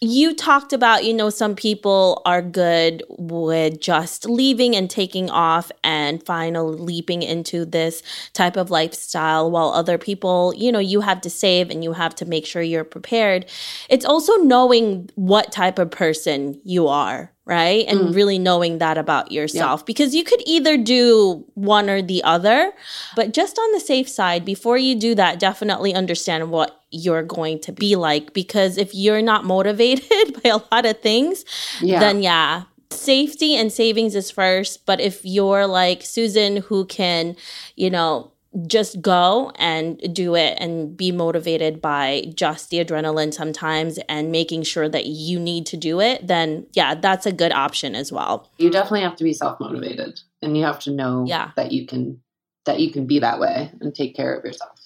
you 0.00 0.34
talked 0.34 0.72
about, 0.72 1.04
you 1.04 1.14
know, 1.14 1.30
some 1.30 1.54
people 1.54 2.22
are 2.24 2.42
good 2.42 3.02
with 3.08 3.80
just 3.80 4.28
leaving 4.28 4.76
and 4.76 4.90
taking 4.90 5.30
off 5.30 5.70
and 5.82 6.24
finally 6.24 6.76
leaping 6.76 7.22
into 7.22 7.64
this 7.64 8.02
type 8.32 8.56
of 8.56 8.70
lifestyle, 8.70 9.50
while 9.50 9.70
other 9.70 9.98
people, 9.98 10.52
you 10.56 10.70
know, 10.70 10.78
you 10.78 11.00
have 11.00 11.20
to 11.22 11.30
save 11.30 11.70
and 11.70 11.82
you 11.82 11.92
have 11.92 12.14
to 12.16 12.26
make 12.26 12.46
sure 12.46 12.62
you're 12.62 12.84
prepared. 12.84 13.46
It's 13.88 14.04
also 14.04 14.34
knowing 14.36 15.10
what 15.14 15.52
type 15.52 15.78
of 15.78 15.90
person 15.90 16.60
you 16.64 16.88
are 16.88 17.33
right? 17.46 17.84
And 17.86 18.00
mm. 18.00 18.14
really 18.14 18.38
knowing 18.38 18.78
that 18.78 18.96
about 18.96 19.30
yourself 19.30 19.80
yeah. 19.80 19.84
because 19.86 20.14
you 20.14 20.24
could 20.24 20.42
either 20.46 20.76
do 20.76 21.44
one 21.54 21.90
or 21.90 22.00
the 22.00 22.22
other, 22.24 22.72
but 23.16 23.34
just 23.34 23.58
on 23.58 23.72
the 23.72 23.80
safe 23.80 24.08
side, 24.08 24.44
before 24.44 24.78
you 24.78 24.94
do 24.94 25.14
that, 25.14 25.38
definitely 25.38 25.94
understand 25.94 26.50
what 26.50 26.80
you're 26.90 27.22
going 27.22 27.58
to 27.60 27.72
be 27.72 27.96
like 27.96 28.32
because 28.32 28.78
if 28.78 28.94
you're 28.94 29.22
not 29.22 29.44
motivated 29.44 30.40
by 30.42 30.50
a 30.50 30.58
lot 30.72 30.86
of 30.86 31.00
things, 31.00 31.44
yeah. 31.80 32.00
then 32.00 32.22
yeah, 32.22 32.62
safety 32.90 33.56
and 33.56 33.72
savings 33.72 34.14
is 34.14 34.30
first. 34.30 34.86
But 34.86 35.00
if 35.00 35.24
you're 35.24 35.66
like 35.66 36.02
Susan, 36.02 36.58
who 36.58 36.86
can, 36.86 37.36
you 37.76 37.90
know, 37.90 38.32
just 38.66 39.00
go 39.00 39.50
and 39.56 40.00
do 40.14 40.34
it 40.34 40.56
and 40.60 40.96
be 40.96 41.10
motivated 41.10 41.80
by 41.80 42.24
just 42.34 42.70
the 42.70 42.84
adrenaline 42.84 43.34
sometimes 43.34 43.98
and 44.08 44.30
making 44.30 44.62
sure 44.62 44.88
that 44.88 45.06
you 45.06 45.40
need 45.40 45.66
to 45.66 45.76
do 45.76 46.00
it, 46.00 46.26
then 46.26 46.66
yeah, 46.72 46.94
that's 46.94 47.26
a 47.26 47.32
good 47.32 47.52
option 47.52 47.94
as 47.94 48.12
well. 48.12 48.50
You 48.58 48.70
definitely 48.70 49.02
have 49.02 49.16
to 49.16 49.24
be 49.24 49.32
self-motivated 49.32 50.20
and 50.42 50.56
you 50.56 50.64
have 50.64 50.78
to 50.80 50.90
know 50.90 51.24
yeah. 51.26 51.50
that 51.56 51.72
you 51.72 51.86
can 51.86 52.20
that 52.64 52.80
you 52.80 52.90
can 52.90 53.06
be 53.06 53.18
that 53.18 53.38
way 53.40 53.70
and 53.80 53.94
take 53.94 54.16
care 54.16 54.34
of 54.34 54.44
yourself. 54.44 54.78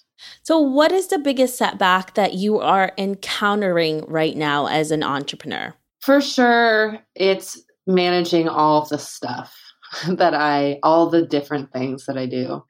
So 0.42 0.58
what 0.58 0.90
is 0.90 1.08
the 1.08 1.18
biggest 1.18 1.56
setback 1.56 2.14
that 2.14 2.34
you 2.34 2.58
are 2.58 2.92
encountering 2.98 4.04
right 4.06 4.36
now 4.36 4.66
as 4.66 4.90
an 4.90 5.04
entrepreneur? 5.04 5.74
For 6.00 6.20
sure, 6.20 6.98
it's 7.14 7.62
managing 7.86 8.48
all 8.48 8.84
the 8.86 8.98
stuff 8.98 9.56
that 10.08 10.34
I 10.34 10.78
all 10.82 11.08
the 11.08 11.26
different 11.26 11.72
things 11.72 12.06
that 12.06 12.18
I 12.18 12.26
do. 12.26 12.64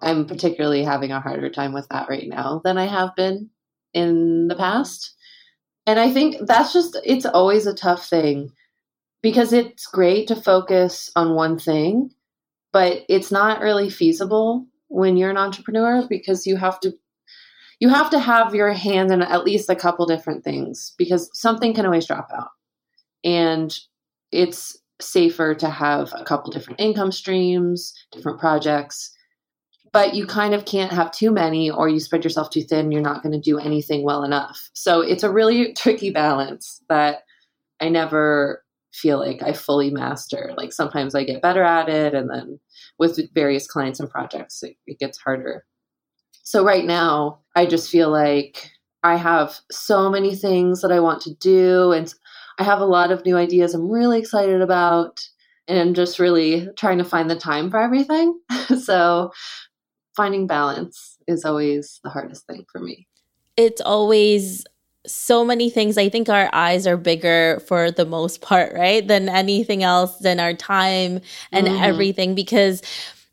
I'm 0.00 0.26
particularly 0.26 0.84
having 0.84 1.10
a 1.10 1.20
harder 1.20 1.50
time 1.50 1.72
with 1.72 1.88
that 1.88 2.08
right 2.08 2.28
now 2.28 2.60
than 2.64 2.78
I 2.78 2.86
have 2.86 3.14
been 3.16 3.50
in 3.92 4.48
the 4.48 4.56
past. 4.56 5.14
And 5.86 5.98
I 5.98 6.10
think 6.10 6.36
that's 6.46 6.72
just, 6.72 6.98
it's 7.04 7.26
always 7.26 7.66
a 7.66 7.74
tough 7.74 8.06
thing 8.06 8.52
because 9.22 9.52
it's 9.52 9.86
great 9.86 10.28
to 10.28 10.36
focus 10.36 11.10
on 11.16 11.34
one 11.34 11.58
thing, 11.58 12.10
but 12.72 13.04
it's 13.08 13.32
not 13.32 13.60
really 13.60 13.90
feasible 13.90 14.66
when 14.88 15.16
you're 15.16 15.30
an 15.30 15.36
entrepreneur 15.36 16.06
because 16.08 16.46
you 16.46 16.56
have 16.56 16.80
to 16.80 16.92
you 17.80 17.88
have 17.88 18.10
to 18.10 18.18
have 18.18 18.54
your 18.54 18.72
hand 18.72 19.12
in 19.12 19.22
at 19.22 19.44
least 19.44 19.70
a 19.70 19.76
couple 19.76 20.04
different 20.04 20.42
things 20.42 20.94
because 20.98 21.30
something 21.32 21.74
can 21.74 21.86
always 21.86 22.06
drop 22.06 22.28
out 22.36 22.48
and 23.22 23.78
it's 24.32 24.76
safer 25.00 25.54
to 25.54 25.68
have 25.68 26.12
a 26.16 26.24
couple 26.24 26.50
different 26.50 26.80
income 26.80 27.12
streams 27.12 27.94
different 28.10 28.40
projects 28.40 29.14
but 29.92 30.14
you 30.14 30.26
kind 30.26 30.54
of 30.54 30.64
can't 30.64 30.92
have 30.92 31.10
too 31.10 31.30
many 31.30 31.70
or 31.70 31.88
you 31.88 32.00
spread 32.00 32.24
yourself 32.24 32.50
too 32.50 32.62
thin 32.62 32.92
you're 32.92 33.00
not 33.00 33.22
going 33.22 33.32
to 33.32 33.40
do 33.40 33.58
anything 33.58 34.04
well 34.04 34.24
enough. 34.24 34.70
So 34.72 35.00
it's 35.00 35.22
a 35.22 35.32
really 35.32 35.72
tricky 35.76 36.10
balance 36.10 36.82
that 36.88 37.22
i 37.80 37.88
never 37.88 38.64
feel 38.92 39.18
like 39.18 39.42
i 39.42 39.52
fully 39.52 39.90
master. 39.90 40.52
Like 40.56 40.72
sometimes 40.72 41.14
i 41.14 41.24
get 41.24 41.42
better 41.42 41.62
at 41.62 41.88
it 41.88 42.14
and 42.14 42.30
then 42.30 42.60
with 42.98 43.20
various 43.34 43.66
clients 43.66 44.00
and 44.00 44.10
projects 44.10 44.62
it, 44.62 44.76
it 44.86 44.98
gets 44.98 45.18
harder. 45.18 45.64
So 46.42 46.64
right 46.64 46.84
now 46.84 47.40
i 47.56 47.66
just 47.66 47.90
feel 47.90 48.10
like 48.10 48.70
i 49.02 49.16
have 49.16 49.58
so 49.70 50.10
many 50.10 50.34
things 50.34 50.80
that 50.80 50.90
i 50.90 50.98
want 50.98 51.22
to 51.22 51.34
do 51.34 51.92
and 51.92 52.12
i 52.58 52.64
have 52.64 52.80
a 52.80 52.86
lot 52.86 53.12
of 53.12 53.24
new 53.24 53.36
ideas 53.36 53.74
i'm 53.74 53.90
really 53.90 54.18
excited 54.18 54.60
about 54.60 55.20
and 55.68 55.78
I'm 55.78 55.94
just 55.94 56.18
really 56.18 56.66
trying 56.76 56.98
to 56.98 57.04
find 57.04 57.30
the 57.30 57.36
time 57.36 57.70
for 57.70 57.78
everything. 57.78 58.40
so 58.82 59.32
finding 60.18 60.48
balance 60.48 61.16
is 61.28 61.44
always 61.44 62.00
the 62.02 62.10
hardest 62.10 62.44
thing 62.48 62.66
for 62.72 62.80
me. 62.80 63.06
It's 63.56 63.80
always 63.80 64.64
so 65.06 65.44
many 65.44 65.70
things. 65.70 65.96
I 65.96 66.08
think 66.08 66.28
our 66.28 66.50
eyes 66.52 66.88
are 66.88 66.96
bigger 66.96 67.62
for 67.68 67.92
the 67.92 68.04
most 68.04 68.40
part, 68.40 68.74
right? 68.74 69.06
Than 69.06 69.28
anything 69.28 69.84
else, 69.84 70.18
than 70.18 70.40
our 70.40 70.54
time 70.54 71.20
and 71.52 71.68
mm-hmm. 71.68 71.84
everything. 71.84 72.34
Because 72.34 72.82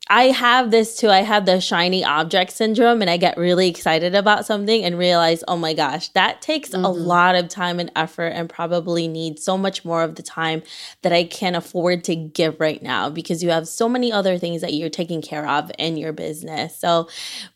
I 0.08 0.26
have 0.26 0.70
this 0.70 0.96
too. 0.96 1.08
I 1.08 1.22
have 1.22 1.46
the 1.46 1.60
shiny 1.60 2.04
object 2.04 2.52
syndrome 2.52 3.00
and 3.00 3.10
I 3.10 3.16
get 3.16 3.36
really 3.36 3.68
excited 3.68 4.14
about 4.14 4.46
something 4.46 4.84
and 4.84 4.96
realize, 4.96 5.42
oh 5.48 5.56
my 5.56 5.74
gosh, 5.74 6.08
that 6.10 6.40
takes 6.40 6.70
mm-hmm. 6.70 6.84
a 6.84 6.90
lot 6.90 7.34
of 7.34 7.48
time 7.48 7.80
and 7.80 7.90
effort 7.96 8.28
and 8.28 8.48
probably 8.48 9.08
needs 9.08 9.42
so 9.42 9.58
much 9.58 9.84
more 9.84 10.04
of 10.04 10.14
the 10.14 10.22
time 10.22 10.62
that 11.02 11.12
I 11.12 11.24
can't 11.24 11.56
afford 11.56 12.04
to 12.04 12.14
give 12.14 12.60
right 12.60 12.80
now 12.80 13.10
because 13.10 13.42
you 13.42 13.50
have 13.50 13.66
so 13.66 13.88
many 13.88 14.12
other 14.12 14.38
things 14.38 14.60
that 14.60 14.74
you're 14.74 14.90
taking 14.90 15.22
care 15.22 15.48
of 15.48 15.72
in 15.76 15.96
your 15.96 16.12
business. 16.12 16.78
So 16.78 17.08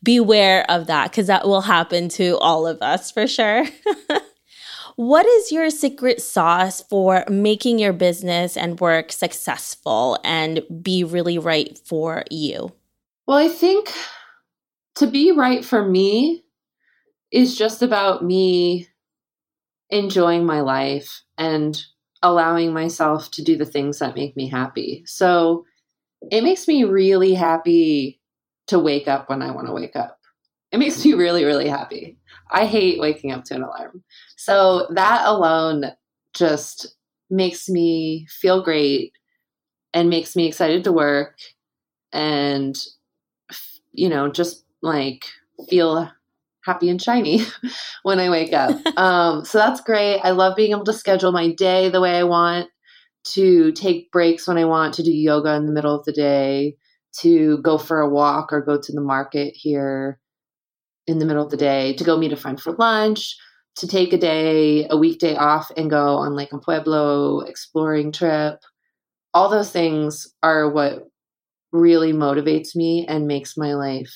beware 0.02 0.68
of 0.68 0.88
that 0.88 1.12
because 1.12 1.28
that 1.28 1.46
will 1.46 1.60
happen 1.60 2.08
to 2.10 2.36
all 2.38 2.66
of 2.66 2.82
us 2.82 3.12
for 3.12 3.28
sure. 3.28 3.64
What 4.96 5.26
is 5.26 5.52
your 5.52 5.70
secret 5.70 6.20
sauce 6.20 6.82
for 6.82 7.24
making 7.28 7.78
your 7.78 7.92
business 7.92 8.56
and 8.56 8.80
work 8.80 9.12
successful 9.12 10.18
and 10.24 10.62
be 10.82 11.04
really 11.04 11.38
right 11.38 11.78
for 11.84 12.24
you? 12.30 12.72
Well, 13.26 13.38
I 13.38 13.48
think 13.48 13.92
to 14.96 15.06
be 15.06 15.32
right 15.32 15.64
for 15.64 15.86
me 15.86 16.44
is 17.30 17.56
just 17.56 17.82
about 17.82 18.24
me 18.24 18.88
enjoying 19.90 20.44
my 20.44 20.60
life 20.60 21.22
and 21.38 21.82
allowing 22.22 22.72
myself 22.72 23.30
to 23.32 23.42
do 23.42 23.56
the 23.56 23.64
things 23.64 23.98
that 23.98 24.14
make 24.14 24.36
me 24.36 24.48
happy. 24.48 25.02
So 25.06 25.64
it 26.30 26.42
makes 26.42 26.68
me 26.68 26.84
really 26.84 27.34
happy 27.34 28.20
to 28.66 28.78
wake 28.78 29.08
up 29.08 29.28
when 29.28 29.42
I 29.42 29.50
want 29.50 29.66
to 29.66 29.72
wake 29.72 29.96
up. 29.96 30.18
It 30.70 30.78
makes 30.78 31.04
me 31.04 31.12
really, 31.14 31.44
really 31.44 31.68
happy. 31.68 32.18
I 32.50 32.66
hate 32.66 33.00
waking 33.00 33.32
up 33.32 33.44
to 33.44 33.54
an 33.54 33.62
alarm. 33.62 34.02
So 34.40 34.86
that 34.94 35.26
alone 35.26 35.92
just 36.32 36.96
makes 37.28 37.68
me 37.68 38.26
feel 38.30 38.62
great 38.62 39.12
and 39.92 40.08
makes 40.08 40.34
me 40.34 40.46
excited 40.46 40.82
to 40.84 40.92
work 40.92 41.36
and 42.10 42.74
you 43.92 44.08
know 44.08 44.30
just 44.30 44.64
like 44.80 45.26
feel 45.68 46.10
happy 46.64 46.88
and 46.88 47.02
shiny 47.02 47.42
when 48.02 48.18
I 48.18 48.30
wake 48.30 48.54
up. 48.54 48.74
um, 48.96 49.44
so 49.44 49.58
that's 49.58 49.82
great. 49.82 50.20
I 50.20 50.30
love 50.30 50.56
being 50.56 50.70
able 50.70 50.84
to 50.84 50.94
schedule 50.94 51.32
my 51.32 51.52
day 51.52 51.90
the 51.90 52.00
way 52.00 52.16
I 52.16 52.24
want, 52.24 52.70
to 53.34 53.72
take 53.72 54.10
breaks 54.10 54.48
when 54.48 54.56
I 54.56 54.64
want, 54.64 54.94
to 54.94 55.02
do 55.02 55.12
yoga 55.12 55.52
in 55.52 55.66
the 55.66 55.72
middle 55.72 55.94
of 55.94 56.06
the 56.06 56.12
day, 56.12 56.78
to 57.18 57.58
go 57.58 57.76
for 57.76 58.00
a 58.00 58.08
walk 58.08 58.54
or 58.54 58.62
go 58.62 58.80
to 58.80 58.92
the 58.92 59.02
market 59.02 59.52
here 59.54 60.18
in 61.06 61.18
the 61.18 61.26
middle 61.26 61.44
of 61.44 61.50
the 61.50 61.58
day 61.58 61.92
to 61.94 62.04
go 62.04 62.16
meet 62.16 62.32
a 62.32 62.36
friend 62.36 62.58
for 62.58 62.72
lunch, 62.72 63.36
to 63.76 63.86
take 63.86 64.12
a 64.12 64.18
day, 64.18 64.86
a 64.88 64.96
weekday 64.96 65.36
off 65.36 65.70
and 65.76 65.90
go 65.90 66.16
on 66.16 66.34
like 66.34 66.52
a 66.52 66.58
Pueblo 66.58 67.40
exploring 67.40 68.12
trip. 68.12 68.60
All 69.32 69.48
those 69.48 69.70
things 69.70 70.34
are 70.42 70.68
what 70.68 71.08
really 71.72 72.12
motivates 72.12 72.74
me 72.74 73.06
and 73.06 73.26
makes 73.26 73.56
my 73.56 73.74
life 73.74 74.12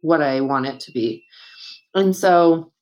what 0.00 0.20
I 0.20 0.40
want 0.40 0.66
it 0.66 0.80
to 0.80 0.92
be. 0.92 1.24
And 1.94 2.14
so 2.14 2.72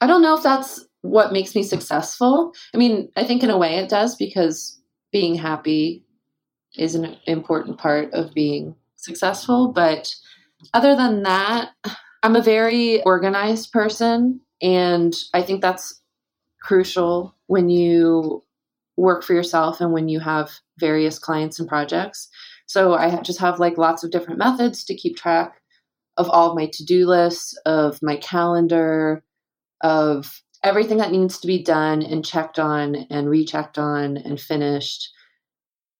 I 0.00 0.06
don't 0.06 0.22
know 0.22 0.36
if 0.36 0.42
that's 0.42 0.84
what 1.02 1.32
makes 1.32 1.54
me 1.54 1.62
successful. 1.62 2.52
I 2.74 2.78
mean, 2.78 3.10
I 3.16 3.24
think 3.24 3.42
in 3.42 3.50
a 3.50 3.58
way 3.58 3.76
it 3.76 3.90
does 3.90 4.16
because 4.16 4.80
being 5.12 5.34
happy 5.34 6.04
is 6.76 6.94
an 6.94 7.16
important 7.26 7.78
part 7.78 8.12
of 8.12 8.32
being 8.32 8.76
successful, 8.96 9.72
but 9.72 10.14
other 10.74 10.94
than 10.94 11.22
that, 11.24 11.70
I'm 12.22 12.36
a 12.36 12.42
very 12.42 13.02
organized 13.02 13.72
person, 13.72 14.40
and 14.62 15.14
I 15.34 15.42
think 15.42 15.60
that's 15.60 16.00
crucial 16.62 17.34
when 17.46 17.68
you 17.68 18.42
work 18.96 19.24
for 19.24 19.32
yourself 19.32 19.80
and 19.80 19.92
when 19.92 20.08
you 20.08 20.20
have 20.20 20.50
various 20.78 21.18
clients 21.18 21.58
and 21.58 21.68
projects. 21.68 22.28
So 22.66 22.94
I 22.94 23.20
just 23.22 23.40
have 23.40 23.58
like 23.58 23.78
lots 23.78 24.04
of 24.04 24.10
different 24.10 24.38
methods 24.38 24.84
to 24.84 24.94
keep 24.94 25.16
track 25.16 25.60
of 26.16 26.28
all 26.28 26.50
of 26.50 26.56
my 26.56 26.66
to-do 26.72 27.06
lists, 27.06 27.56
of 27.64 27.98
my 28.02 28.16
calendar, 28.16 29.24
of 29.80 30.42
everything 30.62 30.98
that 30.98 31.12
needs 31.12 31.38
to 31.38 31.46
be 31.46 31.62
done 31.62 32.02
and 32.02 32.24
checked 32.24 32.58
on 32.58 32.94
and 33.08 33.30
rechecked 33.30 33.78
on 33.78 34.18
and 34.18 34.38
finished. 34.38 35.10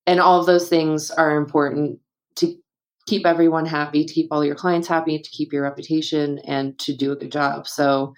And 0.06 0.20
all 0.20 0.38
of 0.38 0.46
those 0.46 0.68
things 0.68 1.10
are 1.10 1.36
important 1.36 2.00
to 2.36 2.54
keep 3.06 3.24
everyone 3.24 3.64
happy, 3.64 4.04
to 4.04 4.12
keep 4.14 4.28
all 4.30 4.44
your 4.44 4.54
clients 4.54 4.86
happy, 4.86 5.18
to 5.18 5.30
keep 5.30 5.52
your 5.52 5.62
reputation, 5.62 6.38
and 6.40 6.78
to 6.80 6.94
do 6.94 7.12
a 7.12 7.16
good 7.16 7.32
job. 7.32 7.66
So 7.66 8.14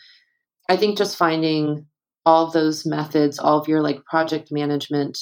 I 0.72 0.76
think 0.78 0.96
just 0.96 1.18
finding 1.18 1.85
all 2.24 2.50
those 2.50 2.87
methods, 2.87 3.38
all 3.38 3.58
of 3.58 3.68
your 3.68 3.82
like 3.82 4.06
project 4.06 4.50
management 4.50 5.18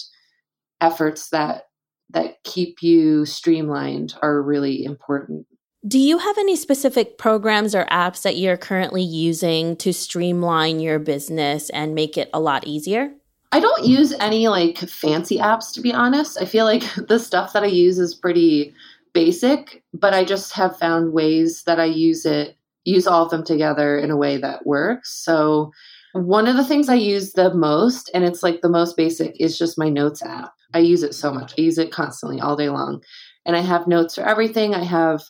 efforts 0.81 1.31
that 1.31 1.65
that 2.11 2.37
keep 2.45 2.85
you 2.85 3.27
streamlined 3.27 4.15
are 4.23 4.41
really 4.41 4.85
important. 4.85 5.49
Do 5.89 5.99
you 5.99 6.19
have 6.19 6.39
any 6.39 6.55
specific 6.55 7.19
programs 7.19 7.75
or 7.75 7.85
apps 7.87 8.23
that 8.23 8.37
you're 8.37 8.57
currently 8.57 9.03
using 9.03 9.75
to 9.79 9.93
streamline 9.93 10.79
your 10.79 11.01
business 11.01 11.69
and 11.71 11.97
make 11.97 12.17
it 12.17 12.31
a 12.33 12.39
lot 12.39 12.65
easier? 12.69 13.11
I 13.51 13.59
don't 13.59 13.85
use 13.85 14.13
any 14.21 14.47
like 14.47 14.79
fancy 14.79 15.39
apps 15.39 15.73
to 15.73 15.81
be 15.81 15.93
honest. 15.93 16.41
I 16.41 16.45
feel 16.45 16.65
like 16.65 16.85
the 17.09 17.19
stuff 17.19 17.55
that 17.55 17.65
I 17.65 17.67
use 17.67 17.99
is 17.99 18.15
pretty 18.15 18.73
basic, 19.15 19.83
but 19.93 20.15
I 20.15 20.23
just 20.23 20.53
have 20.53 20.79
found 20.79 21.13
ways 21.13 21.65
that 21.65 21.81
I 21.81 21.87
use 21.87 22.25
it, 22.25 22.57
use 22.91 23.07
all 23.07 23.25
of 23.25 23.31
them 23.31 23.45
together 23.45 23.99
in 23.99 24.11
a 24.11 24.17
way 24.17 24.37
that 24.39 24.67
works. 24.67 25.23
So, 25.25 25.71
one 26.13 26.49
of 26.49 26.57
the 26.57 26.65
things 26.65 26.89
I 26.89 26.95
use 26.95 27.33
the 27.33 27.55
most, 27.55 28.11
and 28.13 28.25
it's 28.25 28.43
like 28.43 28.63
the 28.63 28.69
most 28.69 28.97
basic, 28.97 29.41
is 29.41 29.57
just 29.57 29.79
my 29.79 29.89
notes 29.89 30.23
app. 30.25 30.53
I 30.75 30.81
use 30.81 31.05
it 31.05 31.15
so 31.15 31.33
much. 31.33 31.55
I 31.57 31.63
use 31.63 31.79
it 31.79 31.93
constantly 31.93 32.41
all 32.41 32.57
day 32.57 32.69
long. 32.69 33.01
And 33.47 33.57
I 33.57 33.61
have 33.61 33.87
notes 33.87 34.17
for 34.17 34.23
everything. 34.23 34.75
I 34.75 34.83
have 34.83 35.23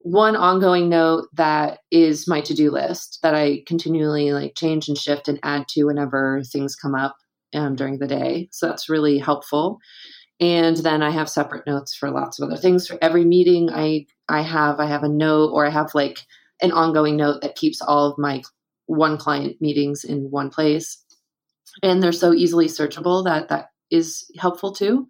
one 0.00 0.34
ongoing 0.34 0.88
note 0.88 1.28
that 1.34 1.78
is 1.92 2.26
my 2.26 2.40
to-do 2.40 2.72
list 2.72 3.20
that 3.22 3.36
I 3.36 3.62
continually 3.66 4.32
like 4.32 4.56
change 4.56 4.88
and 4.88 4.98
shift 4.98 5.28
and 5.28 5.38
add 5.44 5.68
to 5.68 5.84
whenever 5.84 6.42
things 6.52 6.74
come 6.74 6.96
up 6.96 7.14
um, 7.54 7.76
during 7.76 7.98
the 8.00 8.08
day. 8.08 8.48
So 8.50 8.66
that's 8.66 8.88
really 8.88 9.18
helpful 9.18 9.78
and 10.42 10.78
then 10.78 11.02
i 11.02 11.10
have 11.10 11.28
separate 11.28 11.66
notes 11.66 11.94
for 11.94 12.10
lots 12.10 12.38
of 12.38 12.46
other 12.46 12.60
things 12.60 12.86
for 12.86 12.98
every 13.00 13.24
meeting 13.24 13.70
i 13.70 14.04
i 14.28 14.42
have 14.42 14.80
i 14.80 14.86
have 14.86 15.04
a 15.04 15.08
note 15.08 15.50
or 15.52 15.64
i 15.64 15.70
have 15.70 15.94
like 15.94 16.26
an 16.62 16.72
ongoing 16.72 17.16
note 17.16 17.42
that 17.42 17.56
keeps 17.56 17.82
all 17.82 18.10
of 18.10 18.18
my 18.18 18.42
one 18.86 19.16
client 19.16 19.56
meetings 19.60 20.04
in 20.04 20.30
one 20.30 20.50
place. 20.50 21.02
And 21.82 22.02
they're 22.02 22.12
so 22.12 22.32
easily 22.32 22.66
searchable 22.66 23.24
that 23.24 23.48
that 23.48 23.68
is 23.90 24.24
helpful 24.38 24.72
too. 24.72 25.08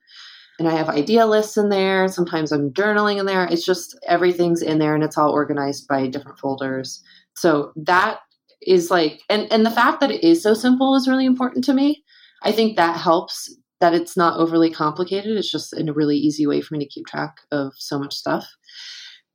And 0.59 0.69
i 0.69 0.75
have 0.75 0.89
idea 0.89 1.27
lists 1.27 1.57
in 1.57 1.71
there. 1.71 2.09
Sometimes 2.09 2.53
i'm 2.53 2.71
journaling 2.71 3.19
in 3.19 3.27
there. 3.27 3.45
It's 3.45 3.65
just 3.65 3.99
everything's 4.07 4.63
in 4.63 4.79
there 4.79 4.95
and 4.95 5.03
it's 5.03 5.19
all 5.19 5.31
organized 5.31 5.89
by 5.89 6.07
different 6.07 6.39
folders. 6.39 7.03
So 7.35 7.73
that 7.77 8.21
is 8.61 8.91
like 8.91 9.21
and 9.29 9.51
and 9.51 9.67
the 9.67 9.71
fact 9.71 10.01
that 10.01 10.11
it 10.11 10.23
is 10.23 10.43
so 10.43 10.55
simple 10.55 10.95
is 10.95 11.09
really 11.09 11.27
important 11.27 11.65
to 11.65 11.75
me. 11.75 12.05
I 12.43 12.53
think 12.53 12.77
that 12.77 12.97
helps 12.97 13.55
that 13.81 13.95
it's 13.95 14.17
not 14.17 14.39
overly 14.39 14.71
complicated. 14.71 15.37
It's 15.37 15.51
just 15.51 15.77
in 15.77 15.89
a 15.89 15.93
really 15.93 16.17
easy 16.17 16.47
way 16.47 16.61
for 16.61 16.75
me 16.77 16.85
to 16.85 16.89
keep 16.89 17.07
track 17.07 17.39
of 17.51 17.73
so 17.77 17.99
much 17.99 18.15
stuff. 18.15 18.47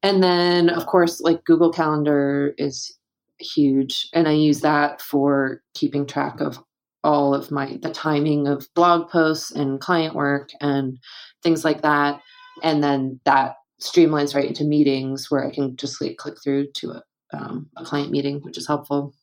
And 0.03 0.23
then, 0.23 0.69
of 0.69 0.85
course, 0.85 1.21
like 1.21 1.43
Google 1.43 1.71
Calendar 1.71 2.53
is 2.57 2.95
huge, 3.39 4.07
and 4.13 4.27
I 4.27 4.31
use 4.31 4.61
that 4.61 5.01
for 5.01 5.61
keeping 5.73 6.05
track 6.05 6.39
of 6.39 6.59
all 7.03 7.33
of 7.33 7.51
my 7.51 7.77
the 7.81 7.91
timing 7.91 8.47
of 8.47 8.67
blog 8.75 9.09
posts 9.09 9.51
and 9.51 9.79
client 9.79 10.15
work 10.15 10.49
and 10.61 10.97
things 11.43 11.63
like 11.63 11.81
that. 11.81 12.21
And 12.63 12.83
then 12.83 13.19
that 13.25 13.55
streamlines 13.81 14.35
right 14.35 14.47
into 14.47 14.63
meetings 14.63 15.29
where 15.29 15.45
I 15.45 15.51
can 15.51 15.75
just 15.77 16.01
like 16.01 16.17
click 16.17 16.35
through 16.43 16.71
to 16.73 16.91
a, 16.91 17.03
um, 17.33 17.69
a 17.77 17.85
client 17.85 18.11
meeting, 18.11 18.39
which 18.41 18.57
is 18.57 18.67
helpful 18.67 19.13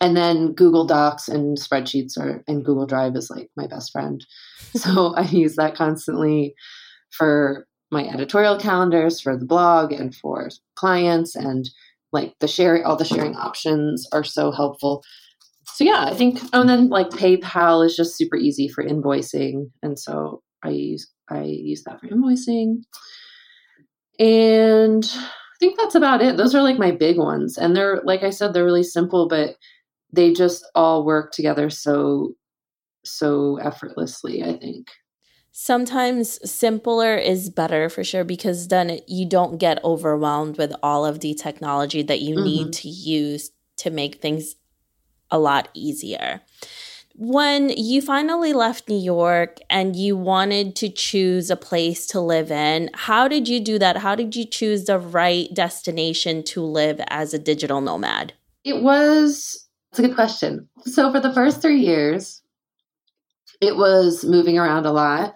and 0.00 0.16
then 0.16 0.52
Google 0.52 0.84
Docs 0.84 1.28
and 1.28 1.56
spreadsheets 1.58 2.18
are 2.18 2.42
and 2.46 2.64
Google 2.64 2.86
Drive 2.86 3.16
is 3.16 3.30
like 3.30 3.50
my 3.56 3.66
best 3.66 3.92
friend. 3.92 4.24
so 4.74 5.14
I 5.14 5.22
use 5.22 5.56
that 5.56 5.74
constantly 5.74 6.54
for 7.10 7.66
my 7.92 8.08
editorial 8.08 8.58
calendars 8.58 9.20
for 9.20 9.36
the 9.36 9.44
blog 9.44 9.92
and 9.92 10.14
for 10.14 10.48
clients 10.74 11.36
and 11.36 11.70
like 12.12 12.34
the 12.40 12.48
share 12.48 12.84
all 12.84 12.96
the 12.96 13.04
sharing 13.04 13.36
options 13.36 14.06
are 14.12 14.24
so 14.24 14.50
helpful. 14.50 15.02
So 15.74 15.84
yeah, 15.84 16.04
I 16.06 16.14
think 16.14 16.40
oh, 16.52 16.60
and 16.60 16.68
then 16.68 16.88
like 16.88 17.10
PayPal 17.10 17.84
is 17.84 17.96
just 17.96 18.16
super 18.16 18.36
easy 18.36 18.68
for 18.68 18.84
invoicing 18.84 19.70
and 19.82 19.98
so 19.98 20.42
I 20.64 20.70
use 20.70 21.08
I 21.30 21.42
use 21.42 21.84
that 21.84 22.00
for 22.00 22.08
invoicing. 22.08 22.82
And 24.18 25.04
I 25.04 25.56
think 25.60 25.78
that's 25.78 25.94
about 25.94 26.22
it. 26.22 26.36
Those 26.36 26.54
are 26.54 26.62
like 26.62 26.78
my 26.78 26.90
big 26.90 27.18
ones. 27.18 27.56
And 27.56 27.76
they're 27.76 28.00
like 28.04 28.22
I 28.22 28.30
said 28.30 28.52
they're 28.52 28.64
really 28.64 28.82
simple 28.82 29.28
but 29.28 29.56
they 30.12 30.32
just 30.32 30.64
all 30.74 31.04
work 31.04 31.32
together 31.32 31.70
so 31.70 32.34
so 33.04 33.58
effortlessly 33.58 34.44
i 34.44 34.52
think 34.56 34.86
sometimes 35.52 36.50
simpler 36.50 37.14
is 37.14 37.50
better 37.50 37.88
for 37.88 38.02
sure 38.02 38.24
because 38.24 38.68
then 38.68 38.98
you 39.06 39.28
don't 39.28 39.58
get 39.58 39.82
overwhelmed 39.84 40.58
with 40.58 40.72
all 40.82 41.04
of 41.04 41.20
the 41.20 41.34
technology 41.34 42.02
that 42.02 42.20
you 42.20 42.36
mm-hmm. 42.36 42.44
need 42.44 42.72
to 42.72 42.88
use 42.88 43.50
to 43.76 43.90
make 43.90 44.20
things 44.20 44.56
a 45.30 45.38
lot 45.38 45.68
easier. 45.74 46.40
When 47.14 47.68
you 47.68 48.00
finally 48.00 48.54
left 48.54 48.88
New 48.88 48.98
York 48.98 49.58
and 49.68 49.94
you 49.94 50.16
wanted 50.16 50.74
to 50.76 50.88
choose 50.88 51.50
a 51.50 51.56
place 51.56 52.06
to 52.08 52.20
live 52.20 52.50
in, 52.50 52.88
how 52.94 53.28
did 53.28 53.48
you 53.48 53.60
do 53.60 53.78
that? 53.78 53.98
How 53.98 54.14
did 54.14 54.34
you 54.34 54.46
choose 54.46 54.84
the 54.84 54.98
right 54.98 55.52
destination 55.52 56.42
to 56.44 56.62
live 56.62 57.00
as 57.08 57.34
a 57.34 57.38
digital 57.38 57.82
nomad? 57.82 58.32
It 58.64 58.82
was, 58.82 59.68
it's 59.90 59.98
a 59.98 60.02
good 60.02 60.14
question. 60.14 60.68
So, 60.84 61.12
for 61.12 61.20
the 61.20 61.34
first 61.34 61.60
three 61.60 61.80
years, 61.80 62.40
it 63.60 63.76
was 63.76 64.24
moving 64.24 64.58
around 64.58 64.86
a 64.86 64.92
lot, 64.92 65.34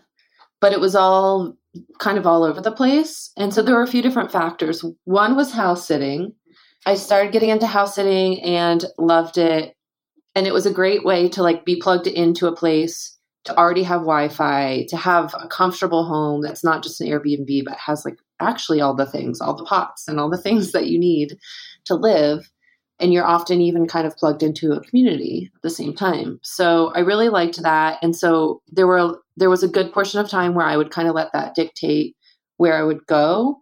but 0.61 0.73
it 0.73 0.81
was 0.81 0.95
all 0.95 1.57
kind 1.99 2.19
of 2.19 2.27
all 2.27 2.43
over 2.43 2.61
the 2.61 2.73
place. 2.73 3.31
And 3.37 3.53
so 3.53 3.63
there 3.63 3.75
were 3.75 3.83
a 3.83 3.89
few 3.89 4.03
different 4.03 4.33
factors. 4.33 4.85
One 5.05 5.37
was 5.37 5.53
house 5.53 5.87
sitting. 5.87 6.33
I 6.87 6.95
started 6.95 7.33
getting 7.33 7.51
into 7.51 7.67
house 7.67 7.95
sitting 7.95 8.41
and 8.43 8.85
loved 8.99 9.39
it. 9.39 9.75
And 10.35 10.47
it 10.47 10.55
was 10.55 10.67
a 10.67 10.73
great 10.73 11.05
way 11.05 11.29
to 11.31 11.43
like 11.43 11.65
be 11.65 11.77
plugged 11.77 12.07
into 12.07 12.47
a 12.47 12.55
place, 12.55 13.17
to 13.45 13.57
already 13.59 13.83
have 13.83 14.01
Wi-Fi, 14.03 14.87
to 14.89 14.97
have 14.97 15.35
a 15.39 15.49
comfortable 15.49 16.05
home 16.05 16.43
that's 16.43 16.65
not 16.65 16.83
just 16.83 17.01
an 17.01 17.09
Airbnb, 17.09 17.65
but 17.65 17.77
has 17.79 18.05
like 18.05 18.19
actually 18.41 18.81
all 18.81 18.95
the 18.95 19.07
things, 19.07 19.41
all 19.41 19.57
the 19.57 19.65
pots 19.65 20.07
and 20.09 20.21
all 20.21 20.31
the 20.31 20.41
things 20.41 20.73
that 20.73 20.87
you 20.87 20.99
need 20.99 21.39
to 21.87 21.95
live. 21.95 22.51
And 22.99 23.13
you're 23.13 23.27
often 23.27 23.61
even 23.61 23.87
kind 23.87 24.07
of 24.07 24.17
plugged 24.17 24.43
into 24.43 24.73
a 24.73 24.81
community 24.81 25.51
at 25.55 25.63
the 25.63 25.71
same 25.71 25.95
time. 25.95 26.39
So 26.43 26.93
I 26.95 27.01
really 27.01 27.29
liked 27.29 27.63
that. 27.63 27.99
And 28.03 28.17
so 28.17 28.63
there 28.69 28.87
were 28.87 29.19
there 29.37 29.51
was 29.51 29.63
a 29.63 29.69
good 29.69 29.93
portion 29.93 30.21
of 30.21 30.29
time 30.29 30.55
where 30.55 30.67
I 30.67 30.77
would 30.77 30.91
kind 30.91 31.09
of 31.09 31.15
let 31.15 31.33
that 31.33 31.55
dictate 31.55 32.17
where 32.57 32.79
I 32.79 32.83
would 32.83 33.07
go. 33.07 33.59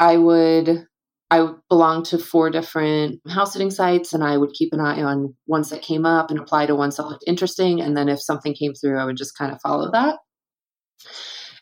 I 0.00 0.16
would 0.16 0.86
I 1.30 1.46
belonged 1.68 2.06
to 2.06 2.18
four 2.18 2.48
different 2.48 3.20
house 3.28 3.52
sitting 3.52 3.70
sites 3.70 4.14
and 4.14 4.24
I 4.24 4.38
would 4.38 4.54
keep 4.54 4.72
an 4.72 4.80
eye 4.80 5.02
on 5.02 5.34
ones 5.46 5.68
that 5.68 5.82
came 5.82 6.06
up 6.06 6.30
and 6.30 6.38
apply 6.38 6.66
to 6.66 6.74
ones 6.74 6.96
that 6.96 7.06
looked 7.06 7.24
interesting. 7.26 7.82
And 7.82 7.94
then 7.94 8.08
if 8.08 8.22
something 8.22 8.54
came 8.54 8.72
through, 8.72 8.98
I 8.98 9.04
would 9.04 9.18
just 9.18 9.36
kind 9.36 9.52
of 9.52 9.60
follow 9.60 9.90
that. 9.92 10.16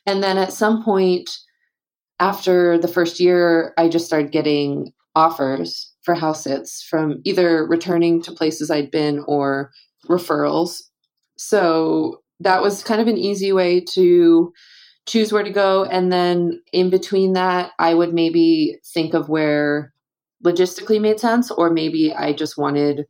And 0.07 0.23
then 0.23 0.39
at 0.39 0.53
some 0.53 0.85
point 0.85 1.29
after 2.21 2.79
the 2.79 2.89
first 2.89 3.19
year, 3.19 3.75
I 3.77 3.89
just 3.89 4.07
started 4.07 4.31
getting 4.31 4.93
offers 5.17 5.93
for 6.03 6.15
house 6.15 6.45
sits 6.45 6.87
from 6.89 7.21
either 7.25 7.67
returning 7.67 8.23
to 8.23 8.33
places 8.33 8.71
I'd 8.71 8.93
been 8.93 9.25
or 9.27 9.73
referrals. 10.09 10.83
So 11.37 12.21
that 12.41 12.63
was 12.63 12.85
kind 12.85 13.01
of 13.01 13.09
an 13.09 13.17
easy 13.17 13.53
way 13.53 13.81
to 13.93 14.53
choose 15.07 15.33
where 15.33 15.45
to 15.45 15.51
go. 15.51 15.85
And 15.85 16.13
then 16.13 16.63
in 16.73 16.91
between 16.91 17.35
that, 17.35 17.73
I 17.79 17.95
would 17.95 18.13
maybe 18.13 18.79
think 18.85 19.15
of 19.15 19.29
where 19.29 19.93
logistically 20.45 21.01
made 21.01 21.21
sense, 21.21 21.51
or 21.51 21.71
maybe 21.71 22.13
I 22.13 22.33
just 22.33 22.59
wanted, 22.59 23.07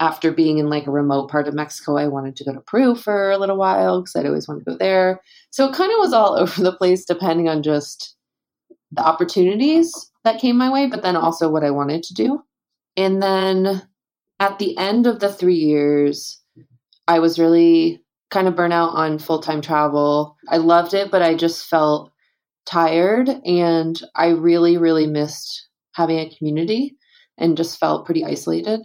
after 0.00 0.32
being 0.32 0.58
in 0.58 0.68
like 0.68 0.86
a 0.86 0.92
remote 0.92 1.30
part 1.30 1.46
of 1.46 1.54
Mexico, 1.54 1.96
I 1.96 2.08
wanted 2.08 2.36
to 2.36 2.44
go 2.44 2.52
to 2.52 2.60
Peru 2.60 2.94
for 2.94 3.30
a 3.30 3.38
little 3.38 3.56
while 3.56 4.00
because 4.00 4.16
I'd 4.16 4.26
always 4.26 4.48
wanted 4.48 4.64
to 4.64 4.72
go 4.72 4.76
there. 4.78 5.20
So 5.50 5.68
it 5.68 5.74
kind 5.74 5.92
of 5.92 5.98
was 5.98 6.12
all 6.12 6.36
over 6.38 6.62
the 6.62 6.72
place 6.72 7.04
depending 7.04 7.48
on 7.48 7.62
just 7.62 8.16
the 8.90 9.02
opportunities 9.02 10.10
that 10.24 10.40
came 10.40 10.56
my 10.56 10.70
way, 10.70 10.86
but 10.86 11.02
then 11.02 11.16
also 11.16 11.50
what 11.50 11.64
I 11.64 11.70
wanted 11.70 12.02
to 12.04 12.14
do. 12.14 12.42
And 12.96 13.22
then 13.22 13.82
at 14.40 14.58
the 14.58 14.76
end 14.78 15.06
of 15.06 15.20
the 15.20 15.32
three 15.32 15.56
years, 15.56 16.40
I 17.06 17.18
was 17.18 17.38
really 17.38 18.03
kind 18.30 18.48
of 18.48 18.54
burnout 18.54 18.94
on 18.94 19.18
full 19.18 19.40
time 19.40 19.60
travel. 19.60 20.36
I 20.48 20.56
loved 20.58 20.94
it, 20.94 21.10
but 21.10 21.22
I 21.22 21.34
just 21.34 21.66
felt 21.66 22.10
tired 22.66 23.28
and 23.28 24.00
I 24.14 24.28
really, 24.28 24.76
really 24.76 25.06
missed 25.06 25.68
having 25.92 26.18
a 26.18 26.30
community 26.36 26.96
and 27.38 27.56
just 27.56 27.78
felt 27.78 28.06
pretty 28.06 28.24
isolated. 28.24 28.80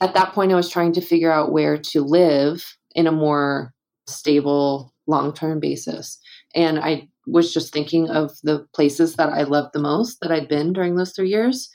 At 0.00 0.14
that 0.14 0.32
point, 0.32 0.52
I 0.52 0.56
was 0.56 0.68
trying 0.68 0.92
to 0.94 1.00
figure 1.00 1.32
out 1.32 1.52
where 1.52 1.78
to 1.78 2.02
live 2.02 2.76
in 2.94 3.06
a 3.06 3.12
more 3.12 3.72
stable, 4.06 4.92
long 5.06 5.32
term 5.32 5.60
basis. 5.60 6.18
And 6.54 6.78
I 6.78 7.08
was 7.26 7.52
just 7.52 7.72
thinking 7.72 8.10
of 8.10 8.32
the 8.42 8.66
places 8.74 9.16
that 9.16 9.30
I 9.30 9.44
loved 9.44 9.70
the 9.72 9.80
most 9.80 10.18
that 10.20 10.30
I'd 10.30 10.48
been 10.48 10.72
during 10.72 10.96
those 10.96 11.12
three 11.12 11.30
years. 11.30 11.70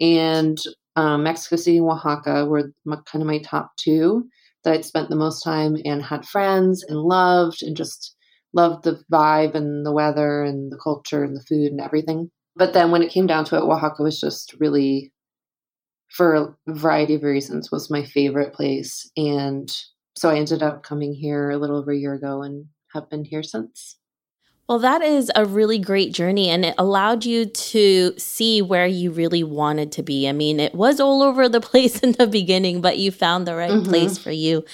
And 0.00 0.58
um, 0.96 1.24
Mexico 1.24 1.56
City 1.56 1.78
and 1.78 1.90
Oaxaca 1.90 2.46
were 2.46 2.72
my, 2.84 2.96
kind 3.06 3.22
of 3.22 3.26
my 3.26 3.38
top 3.38 3.72
two 3.76 4.28
that 4.64 4.72
I'd 4.72 4.84
spent 4.84 5.08
the 5.08 5.16
most 5.16 5.42
time 5.42 5.76
and 5.84 6.02
had 6.02 6.26
friends 6.26 6.84
and 6.88 6.98
loved 6.98 7.62
and 7.62 7.76
just 7.76 8.14
loved 8.54 8.84
the 8.84 9.02
vibe 9.10 9.54
and 9.54 9.84
the 9.84 9.92
weather 9.92 10.42
and 10.42 10.70
the 10.70 10.78
culture 10.82 11.24
and 11.24 11.36
the 11.36 11.44
food 11.48 11.72
and 11.72 11.80
everything. 11.80 12.30
But 12.54 12.74
then 12.74 12.90
when 12.90 13.02
it 13.02 13.10
came 13.10 13.26
down 13.26 13.44
to 13.46 13.56
it, 13.56 13.62
Oaxaca 13.62 14.02
was 14.02 14.20
just 14.20 14.54
really, 14.60 15.12
for 16.10 16.34
a 16.34 16.54
variety 16.68 17.14
of 17.14 17.22
reasons, 17.22 17.70
was 17.72 17.90
my 17.90 18.04
favorite 18.04 18.52
place. 18.52 19.10
And 19.16 19.74
so 20.16 20.28
I 20.28 20.36
ended 20.36 20.62
up 20.62 20.82
coming 20.82 21.14
here 21.14 21.50
a 21.50 21.56
little 21.56 21.78
over 21.78 21.92
a 21.92 21.96
year 21.96 22.14
ago 22.14 22.42
and 22.42 22.66
have 22.92 23.08
been 23.08 23.24
here 23.24 23.42
since. 23.42 23.98
Well, 24.68 24.78
that 24.78 25.02
is 25.02 25.30
a 25.34 25.44
really 25.44 25.78
great 25.78 26.12
journey, 26.12 26.48
and 26.48 26.64
it 26.64 26.74
allowed 26.78 27.24
you 27.24 27.46
to 27.46 28.14
see 28.16 28.62
where 28.62 28.86
you 28.86 29.10
really 29.10 29.42
wanted 29.42 29.90
to 29.92 30.02
be. 30.02 30.28
I 30.28 30.32
mean, 30.32 30.60
it 30.60 30.74
was 30.74 31.00
all 31.00 31.22
over 31.22 31.48
the 31.48 31.60
place 31.72 32.00
in 32.00 32.12
the 32.12 32.26
beginning, 32.26 32.80
but 32.80 32.98
you 32.98 33.10
found 33.10 33.46
the 33.46 33.56
right 33.56 33.70
mm-hmm. 33.70 33.90
place 33.90 34.18
for 34.18 34.30
you 34.30 34.64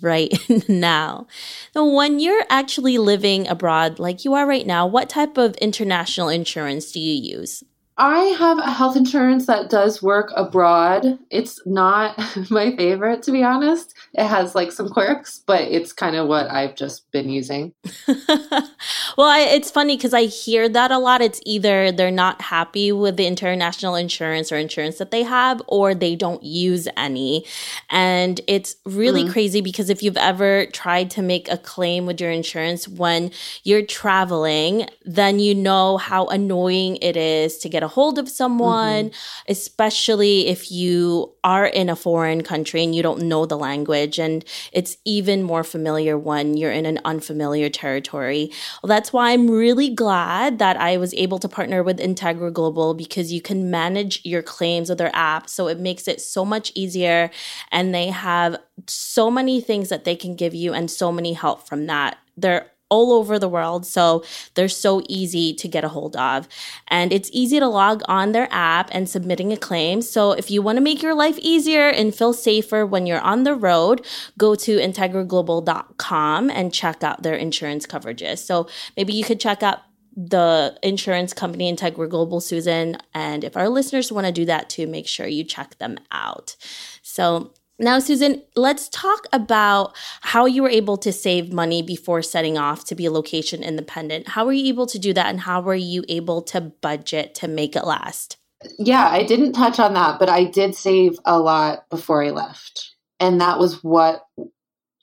right 0.00 0.32
now. 0.68 1.26
Now, 1.74 1.84
when 1.84 2.20
you're 2.20 2.44
actually 2.48 2.98
living 2.98 3.46
abroad, 3.46 3.98
like 3.98 4.24
you 4.24 4.34
are 4.34 4.46
right 4.46 4.66
now, 4.66 4.86
what 4.86 5.10
type 5.10 5.36
of 5.36 5.54
international 5.56 6.28
insurance 6.30 6.90
do 6.90 6.98
you 6.98 7.38
use? 7.38 7.62
I 7.96 8.18
have 8.38 8.58
a 8.58 8.72
health 8.72 8.96
insurance 8.96 9.46
that 9.46 9.70
does 9.70 10.02
work 10.02 10.32
abroad. 10.34 11.16
It's 11.30 11.64
not 11.64 12.18
my 12.50 12.74
favorite, 12.74 13.22
to 13.24 13.32
be 13.32 13.44
honest. 13.44 13.94
It 14.14 14.26
has 14.26 14.54
like 14.54 14.72
some 14.72 14.88
quirks, 14.88 15.40
but 15.46 15.62
it's 15.62 15.92
kind 15.92 16.16
of 16.16 16.26
what 16.26 16.50
I've 16.50 16.74
just 16.74 17.08
been 17.12 17.28
using. 17.28 17.72
well, 18.08 19.28
I, 19.28 19.46
it's 19.52 19.70
funny 19.70 19.96
because 19.96 20.12
I 20.12 20.24
hear 20.24 20.68
that 20.68 20.90
a 20.90 20.98
lot. 20.98 21.22
It's 21.22 21.40
either 21.46 21.92
they're 21.92 22.10
not 22.10 22.42
happy 22.42 22.90
with 22.90 23.16
the 23.16 23.26
international 23.26 23.94
insurance 23.94 24.50
or 24.50 24.56
insurance 24.56 24.98
that 24.98 25.12
they 25.12 25.22
have, 25.22 25.62
or 25.68 25.94
they 25.94 26.16
don't 26.16 26.42
use 26.42 26.88
any. 26.96 27.46
And 27.90 28.40
it's 28.48 28.74
really 28.84 29.22
mm-hmm. 29.22 29.32
crazy 29.32 29.60
because 29.60 29.88
if 29.88 30.02
you've 30.02 30.16
ever 30.16 30.66
tried 30.66 31.10
to 31.10 31.22
make 31.22 31.48
a 31.48 31.58
claim 31.58 32.06
with 32.06 32.20
your 32.20 32.32
insurance 32.32 32.88
when 32.88 33.30
you're 33.62 33.86
traveling, 33.86 34.88
then 35.04 35.38
you 35.38 35.54
know 35.54 35.96
how 35.96 36.26
annoying 36.26 36.96
it 36.96 37.16
is 37.16 37.58
to 37.58 37.68
get 37.68 37.83
a 37.84 37.88
hold 37.88 38.18
of 38.18 38.28
someone, 38.28 39.10
mm-hmm. 39.10 39.52
especially 39.52 40.48
if 40.48 40.72
you 40.72 41.32
are 41.44 41.66
in 41.66 41.88
a 41.88 41.96
foreign 41.96 42.42
country 42.42 42.82
and 42.82 42.94
you 42.94 43.02
don't 43.02 43.22
know 43.22 43.46
the 43.46 43.56
language. 43.56 44.18
And 44.18 44.44
it's 44.72 44.96
even 45.04 45.42
more 45.42 45.62
familiar 45.62 46.18
when 46.18 46.56
you're 46.56 46.72
in 46.72 46.86
an 46.86 47.00
unfamiliar 47.04 47.68
territory. 47.68 48.50
Well, 48.82 48.88
that's 48.88 49.12
why 49.12 49.30
I'm 49.30 49.48
really 49.48 49.90
glad 49.90 50.58
that 50.58 50.76
I 50.76 50.96
was 50.96 51.14
able 51.14 51.38
to 51.38 51.48
partner 51.48 51.82
with 51.82 51.98
Integra 51.98 52.52
Global 52.52 52.94
because 52.94 53.32
you 53.32 53.40
can 53.40 53.70
manage 53.70 54.24
your 54.24 54.42
claims 54.42 54.88
with 54.88 54.98
their 54.98 55.14
app. 55.14 55.48
So 55.48 55.68
it 55.68 55.78
makes 55.78 56.08
it 56.08 56.20
so 56.20 56.44
much 56.44 56.72
easier. 56.74 57.30
And 57.70 57.94
they 57.94 58.08
have 58.08 58.56
so 58.86 59.30
many 59.30 59.60
things 59.60 59.88
that 59.90 60.04
they 60.04 60.16
can 60.16 60.34
give 60.34 60.54
you 60.54 60.72
and 60.72 60.90
so 60.90 61.12
many 61.12 61.34
help 61.34 61.68
from 61.68 61.86
that. 61.86 62.18
They're 62.36 62.66
all 62.94 63.12
over 63.12 63.38
the 63.38 63.48
world. 63.48 63.84
So 63.84 64.24
they're 64.54 64.68
so 64.68 65.02
easy 65.08 65.52
to 65.54 65.66
get 65.66 65.82
a 65.82 65.88
hold 65.88 66.14
of. 66.14 66.46
And 66.86 67.12
it's 67.12 67.28
easy 67.32 67.58
to 67.58 67.66
log 67.66 68.02
on 68.06 68.30
their 68.30 68.46
app 68.52 68.88
and 68.92 69.08
submitting 69.08 69.52
a 69.52 69.56
claim. 69.56 70.00
So 70.00 70.30
if 70.30 70.48
you 70.48 70.62
want 70.62 70.76
to 70.76 70.88
make 70.88 71.02
your 71.02 71.14
life 71.14 71.36
easier 71.38 71.88
and 71.88 72.14
feel 72.14 72.32
safer 72.32 72.86
when 72.86 73.04
you're 73.06 73.20
on 73.32 73.42
the 73.42 73.56
road, 73.56 74.06
go 74.38 74.54
to 74.54 74.78
integraglobal.com 74.78 76.50
and 76.50 76.72
check 76.72 77.02
out 77.02 77.24
their 77.24 77.34
insurance 77.34 77.84
coverages. 77.84 78.38
So 78.38 78.68
maybe 78.96 79.12
you 79.12 79.24
could 79.24 79.40
check 79.40 79.64
out 79.64 79.80
the 80.16 80.78
insurance 80.82 81.32
company 81.32 81.74
Integra 81.74 82.08
Global 82.08 82.40
Susan. 82.40 82.98
And 83.12 83.42
if 83.42 83.56
our 83.56 83.68
listeners 83.68 84.12
want 84.12 84.26
to 84.26 84.32
do 84.32 84.44
that 84.44 84.70
too, 84.70 84.86
make 84.86 85.08
sure 85.08 85.26
you 85.26 85.42
check 85.42 85.78
them 85.78 85.98
out. 86.12 86.54
So 87.02 87.52
now, 87.78 87.98
Susan, 87.98 88.42
let's 88.54 88.88
talk 88.88 89.26
about 89.32 89.96
how 90.20 90.46
you 90.46 90.62
were 90.62 90.68
able 90.68 90.96
to 90.98 91.12
save 91.12 91.52
money 91.52 91.82
before 91.82 92.22
setting 92.22 92.56
off 92.56 92.84
to 92.86 92.94
be 92.94 93.08
location 93.08 93.64
independent. 93.64 94.28
How 94.28 94.46
were 94.46 94.52
you 94.52 94.68
able 94.68 94.86
to 94.86 94.98
do 94.98 95.12
that, 95.12 95.26
and 95.26 95.40
how 95.40 95.60
were 95.60 95.74
you 95.74 96.04
able 96.08 96.42
to 96.42 96.60
budget 96.60 97.34
to 97.36 97.48
make 97.48 97.74
it 97.74 97.84
last? 97.84 98.36
Yeah, 98.78 99.08
I 99.08 99.24
didn't 99.24 99.52
touch 99.54 99.78
on 99.78 99.94
that, 99.94 100.18
but 100.18 100.28
I 100.28 100.44
did 100.44 100.74
save 100.74 101.18
a 101.24 101.38
lot 101.38 101.88
before 101.90 102.24
I 102.24 102.30
left. 102.30 102.92
And 103.20 103.40
that 103.40 103.58
was 103.58 103.82
what 103.82 104.24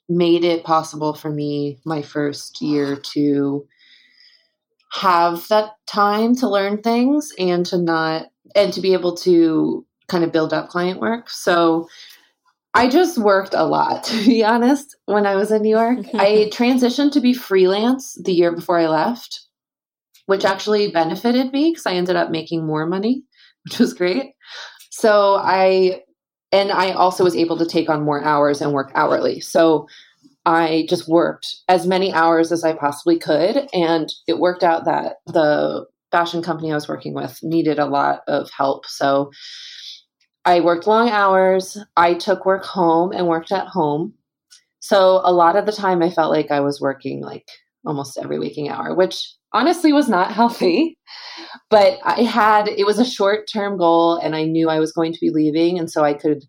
made 0.08 0.44
it 0.44 0.64
possible 0.64 1.14
for 1.14 1.30
me 1.30 1.78
my 1.84 2.02
first 2.02 2.60
year 2.60 2.96
to 2.96 3.66
have 4.92 5.46
that 5.48 5.72
time 5.86 6.36
to 6.36 6.48
learn 6.48 6.82
things 6.82 7.32
and 7.38 7.64
to 7.66 7.78
not, 7.78 8.26
and 8.54 8.72
to 8.72 8.80
be 8.80 8.92
able 8.92 9.16
to 9.16 9.86
kind 10.08 10.24
of 10.24 10.32
build 10.32 10.52
up 10.52 10.68
client 10.68 11.00
work. 11.00 11.30
So, 11.30 11.88
I 12.74 12.88
just 12.88 13.18
worked 13.18 13.54
a 13.54 13.64
lot, 13.64 14.04
to 14.04 14.24
be 14.24 14.44
honest, 14.44 14.96
when 15.06 15.26
I 15.26 15.36
was 15.36 15.50
in 15.50 15.62
New 15.62 15.70
York. 15.70 16.06
I 16.14 16.50
transitioned 16.52 17.12
to 17.12 17.20
be 17.20 17.34
freelance 17.34 18.18
the 18.22 18.32
year 18.32 18.52
before 18.52 18.78
I 18.78 18.88
left, 18.88 19.40
which 20.26 20.44
actually 20.44 20.90
benefited 20.90 21.52
me 21.52 21.70
because 21.70 21.86
I 21.86 21.94
ended 21.94 22.16
up 22.16 22.30
making 22.30 22.66
more 22.66 22.86
money, 22.86 23.22
which 23.64 23.78
was 23.78 23.94
great. 23.94 24.32
So 24.90 25.36
I 25.36 26.02
and 26.52 26.70
I 26.70 26.92
also 26.92 27.24
was 27.24 27.34
able 27.34 27.56
to 27.58 27.66
take 27.66 27.88
on 27.88 28.04
more 28.04 28.22
hours 28.22 28.60
and 28.60 28.72
work 28.72 28.92
hourly. 28.94 29.40
So 29.40 29.86
I 30.44 30.86
just 30.88 31.08
worked 31.08 31.56
as 31.68 31.86
many 31.86 32.12
hours 32.12 32.52
as 32.52 32.62
I 32.64 32.74
possibly 32.74 33.18
could. 33.18 33.68
And 33.72 34.12
it 34.26 34.38
worked 34.38 34.62
out 34.62 34.84
that 34.84 35.16
the 35.26 35.86
fashion 36.10 36.42
company 36.42 36.70
I 36.70 36.74
was 36.74 36.88
working 36.88 37.14
with 37.14 37.38
needed 37.42 37.78
a 37.78 37.86
lot 37.86 38.20
of 38.28 38.50
help. 38.50 38.86
So 38.86 39.30
I 40.44 40.60
worked 40.60 40.86
long 40.86 41.08
hours. 41.08 41.78
I 41.96 42.14
took 42.14 42.44
work 42.44 42.64
home 42.64 43.12
and 43.12 43.28
worked 43.28 43.52
at 43.52 43.68
home. 43.68 44.14
So 44.80 45.20
a 45.24 45.32
lot 45.32 45.56
of 45.56 45.66
the 45.66 45.72
time 45.72 46.02
I 46.02 46.10
felt 46.10 46.32
like 46.32 46.50
I 46.50 46.60
was 46.60 46.80
working 46.80 47.22
like 47.22 47.46
almost 47.86 48.18
every 48.18 48.38
waking 48.38 48.68
hour, 48.68 48.94
which 48.94 49.32
honestly 49.52 49.92
was 49.92 50.08
not 50.08 50.32
healthy. 50.38 50.98
But 51.70 51.98
I 52.04 52.22
had 52.22 52.68
it 52.68 52.86
was 52.86 52.98
a 52.98 53.04
short-term 53.04 53.78
goal 53.78 54.16
and 54.16 54.34
I 54.34 54.44
knew 54.44 54.68
I 54.68 54.80
was 54.80 54.92
going 54.92 55.12
to 55.12 55.20
be 55.20 55.30
leaving 55.30 55.78
and 55.78 55.90
so 55.90 56.04
I 56.04 56.14
could 56.14 56.42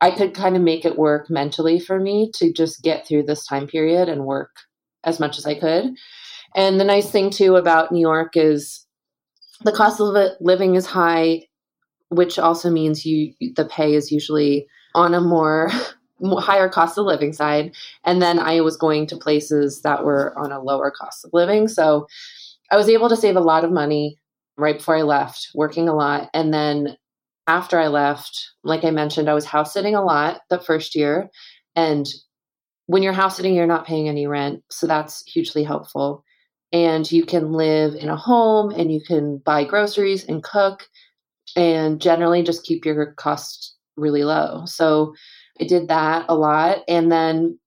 I 0.00 0.10
could 0.10 0.32
kind 0.32 0.56
of 0.56 0.62
make 0.62 0.84
it 0.84 0.98
work 0.98 1.28
mentally 1.28 1.78
for 1.78 2.00
me 2.00 2.30
to 2.36 2.52
just 2.52 2.82
get 2.82 3.06
through 3.06 3.24
this 3.24 3.44
time 3.46 3.66
period 3.66 4.08
and 4.08 4.24
work 4.24 4.50
as 5.04 5.20
much 5.20 5.36
as 5.36 5.44
I 5.44 5.54
could. 5.58 5.92
And 6.54 6.80
the 6.80 6.84
nice 6.84 7.10
thing 7.10 7.30
too 7.30 7.56
about 7.56 7.92
New 7.92 8.00
York 8.00 8.32
is 8.34 8.86
the 9.62 9.72
cost 9.72 10.00
of 10.00 10.16
living 10.40 10.74
is 10.74 10.86
high, 10.86 11.42
which 12.10 12.38
also 12.38 12.70
means 12.70 13.06
you 13.06 13.32
the 13.56 13.64
pay 13.64 13.94
is 13.94 14.12
usually 14.12 14.66
on 14.94 15.14
a 15.14 15.20
more 15.20 15.70
higher 16.22 16.68
cost 16.68 16.98
of 16.98 17.06
living 17.06 17.32
side. 17.32 17.74
And 18.04 18.20
then 18.20 18.38
I 18.38 18.60
was 18.60 18.76
going 18.76 19.06
to 19.08 19.16
places 19.16 19.80
that 19.82 20.04
were 20.04 20.38
on 20.38 20.52
a 20.52 20.62
lower 20.62 20.90
cost 20.90 21.24
of 21.24 21.30
living. 21.32 21.66
So 21.66 22.06
I 22.70 22.76
was 22.76 22.88
able 22.88 23.08
to 23.08 23.16
save 23.16 23.36
a 23.36 23.40
lot 23.40 23.64
of 23.64 23.72
money 23.72 24.18
right 24.58 24.76
before 24.76 24.96
I 24.96 25.02
left, 25.02 25.48
working 25.54 25.88
a 25.88 25.94
lot. 25.94 26.28
And 26.34 26.52
then 26.52 26.96
after 27.46 27.78
I 27.78 27.88
left, 27.88 28.50
like 28.62 28.84
I 28.84 28.90
mentioned, 28.90 29.30
I 29.30 29.34
was 29.34 29.46
house 29.46 29.72
sitting 29.72 29.94
a 29.94 30.04
lot 30.04 30.42
the 30.50 30.60
first 30.60 30.94
year. 30.94 31.30
And 31.74 32.06
when 32.86 33.02
you're 33.02 33.12
house 33.12 33.36
sitting, 33.36 33.54
you're 33.54 33.66
not 33.66 33.86
paying 33.86 34.08
any 34.08 34.26
rent. 34.26 34.62
So 34.70 34.86
that's 34.86 35.24
hugely 35.26 35.64
helpful. 35.64 36.24
And 36.72 37.10
you 37.10 37.24
can 37.24 37.52
live 37.52 37.94
in 37.94 38.08
a 38.08 38.16
home 38.16 38.70
and 38.70 38.92
you 38.92 39.00
can 39.00 39.38
buy 39.38 39.64
groceries 39.64 40.24
and 40.24 40.42
cook 40.42 40.86
and 41.56 42.00
generally 42.00 42.42
just 42.42 42.64
keep 42.64 42.84
your 42.84 43.12
costs 43.14 43.76
really 43.96 44.24
low. 44.24 44.64
So 44.66 45.14
I 45.60 45.64
did 45.64 45.88
that 45.88 46.26
a 46.28 46.34
lot. 46.34 46.78
And 46.88 47.10
then 47.10 47.58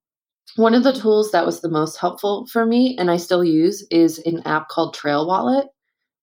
one 0.56 0.74
of 0.74 0.82
the 0.82 0.92
tools 0.92 1.32
that 1.32 1.46
was 1.46 1.60
the 1.60 1.68
most 1.68 1.98
helpful 1.98 2.46
for 2.52 2.64
me 2.64 2.96
and 2.98 3.10
I 3.10 3.16
still 3.16 3.44
use 3.44 3.86
is 3.90 4.18
an 4.18 4.42
app 4.44 4.68
called 4.68 4.94
Trail 4.94 5.26
Wallet. 5.26 5.66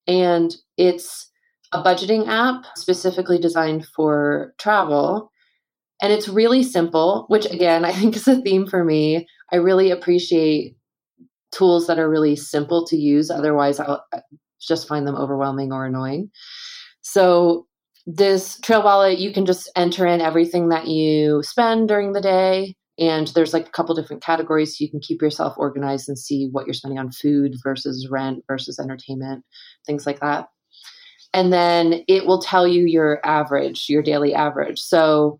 And 0.07 0.55
it's 0.77 1.29
a 1.71 1.83
budgeting 1.83 2.27
app 2.27 2.65
specifically 2.75 3.39
designed 3.39 3.85
for 3.85 4.53
travel. 4.57 5.31
And 6.01 6.11
it's 6.11 6.27
really 6.27 6.63
simple, 6.63 7.25
which 7.27 7.45
again, 7.45 7.85
I 7.85 7.91
think 7.91 8.15
is 8.15 8.27
a 8.27 8.41
theme 8.41 8.67
for 8.67 8.83
me. 8.83 9.27
I 9.51 9.57
really 9.57 9.91
appreciate 9.91 10.75
tools 11.51 11.87
that 11.87 11.99
are 11.99 12.09
really 12.09 12.35
simple 12.35 12.85
to 12.87 12.97
use. 12.97 13.29
Otherwise, 13.29 13.79
I'll 13.79 14.05
just 14.61 14.87
find 14.87 15.05
them 15.05 15.15
overwhelming 15.15 15.73
or 15.73 15.85
annoying. 15.85 16.31
So 17.01 17.67
this 18.07 18.59
trail 18.61 18.83
wallet 18.83 19.19
you 19.19 19.31
can 19.31 19.45
just 19.45 19.69
enter 19.75 20.07
in 20.07 20.21
everything 20.21 20.69
that 20.69 20.87
you 20.87 21.43
spend 21.43 21.87
during 21.87 22.13
the 22.13 22.21
day 22.21 22.75
and 22.97 23.27
there's 23.29 23.53
like 23.53 23.67
a 23.67 23.71
couple 23.71 23.93
different 23.95 24.23
categories 24.23 24.77
so 24.77 24.83
you 24.83 24.89
can 24.89 24.99
keep 24.99 25.21
yourself 25.21 25.53
organized 25.57 26.09
and 26.09 26.17
see 26.17 26.49
what 26.51 26.65
you're 26.65 26.73
spending 26.73 26.99
on 26.99 27.11
food 27.11 27.55
versus 27.63 28.07
rent 28.09 28.43
versus 28.47 28.79
entertainment 28.79 29.45
things 29.85 30.05
like 30.05 30.19
that. 30.19 30.47
And 31.33 31.53
then 31.53 32.03
it 32.07 32.25
will 32.25 32.41
tell 32.41 32.67
you 32.67 32.85
your 32.85 33.25
average 33.25 33.85
your 33.87 34.01
daily 34.01 34.33
average. 34.33 34.79
So 34.79 35.39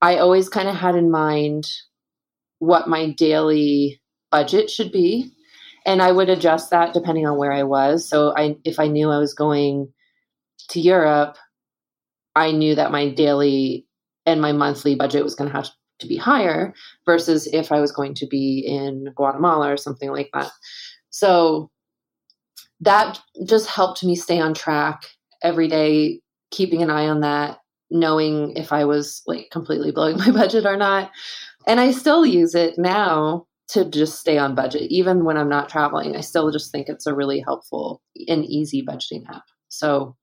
i 0.00 0.18
always 0.18 0.48
kind 0.48 0.68
of 0.68 0.76
had 0.76 0.94
in 0.94 1.10
mind 1.10 1.66
what 2.58 2.88
my 2.88 3.10
daily 3.10 4.00
budget 4.30 4.70
should 4.70 4.92
be 4.92 5.30
and 5.86 6.02
i 6.02 6.12
would 6.12 6.28
adjust 6.28 6.70
that 6.70 6.92
depending 6.92 7.26
on 7.26 7.36
where 7.36 7.52
i 7.52 7.64
was. 7.64 8.08
So 8.08 8.32
i 8.36 8.56
if 8.64 8.78
i 8.78 8.86
knew 8.86 9.10
i 9.10 9.18
was 9.18 9.34
going 9.34 9.92
to 10.68 10.80
europe 10.80 11.36
I 12.36 12.52
knew 12.52 12.74
that 12.74 12.92
my 12.92 13.08
daily 13.08 13.86
and 14.26 14.40
my 14.40 14.52
monthly 14.52 14.94
budget 14.94 15.24
was 15.24 15.34
going 15.34 15.50
to 15.50 15.56
have 15.56 15.70
to 16.00 16.06
be 16.06 16.16
higher 16.16 16.74
versus 17.06 17.48
if 17.52 17.72
I 17.72 17.80
was 17.80 17.90
going 17.90 18.14
to 18.14 18.26
be 18.26 18.58
in 18.58 19.12
Guatemala 19.16 19.72
or 19.72 19.78
something 19.78 20.10
like 20.10 20.28
that. 20.34 20.50
So 21.08 21.70
that 22.80 23.18
just 23.46 23.68
helped 23.68 24.04
me 24.04 24.14
stay 24.14 24.38
on 24.38 24.52
track 24.52 25.06
every 25.42 25.66
day, 25.66 26.20
keeping 26.50 26.82
an 26.82 26.90
eye 26.90 27.08
on 27.08 27.20
that, 27.20 27.58
knowing 27.90 28.54
if 28.54 28.70
I 28.70 28.84
was 28.84 29.22
like 29.26 29.48
completely 29.50 29.90
blowing 29.90 30.18
my 30.18 30.30
budget 30.30 30.66
or 30.66 30.76
not. 30.76 31.10
And 31.66 31.80
I 31.80 31.90
still 31.90 32.26
use 32.26 32.54
it 32.54 32.74
now 32.76 33.46
to 33.68 33.86
just 33.86 34.20
stay 34.20 34.36
on 34.36 34.54
budget. 34.54 34.82
Even 34.90 35.24
when 35.24 35.38
I'm 35.38 35.48
not 35.48 35.70
traveling, 35.70 36.14
I 36.14 36.20
still 36.20 36.50
just 36.52 36.70
think 36.70 36.88
it's 36.88 37.06
a 37.06 37.14
really 37.14 37.40
helpful 37.40 38.02
and 38.28 38.44
easy 38.44 38.84
budgeting 38.84 39.26
app. 39.28 39.44
So 39.68 40.14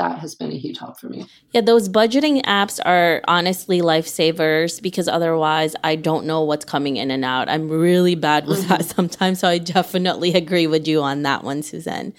that 0.00 0.18
has 0.18 0.34
been 0.34 0.50
a 0.50 0.56
huge 0.56 0.78
help 0.78 0.98
for 0.98 1.08
me. 1.08 1.26
Yeah, 1.52 1.60
those 1.60 1.88
budgeting 1.88 2.42
apps 2.44 2.80
are 2.84 3.20
honestly 3.28 3.82
lifesavers 3.82 4.80
because 4.80 5.08
otherwise 5.08 5.76
I 5.84 5.96
don't 5.96 6.24
know 6.24 6.42
what's 6.42 6.64
coming 6.64 6.96
in 6.96 7.10
and 7.10 7.22
out. 7.22 7.50
I'm 7.50 7.68
really 7.68 8.14
bad 8.14 8.46
with 8.46 8.66
that 8.68 8.84
sometimes, 8.96 9.40
so 9.40 9.48
I 9.48 9.58
definitely 9.58 10.32
agree 10.32 10.66
with 10.66 10.88
you 10.88 11.02
on 11.02 11.22
that 11.22 11.44
one, 11.44 11.62
Suzanne. 11.62 12.14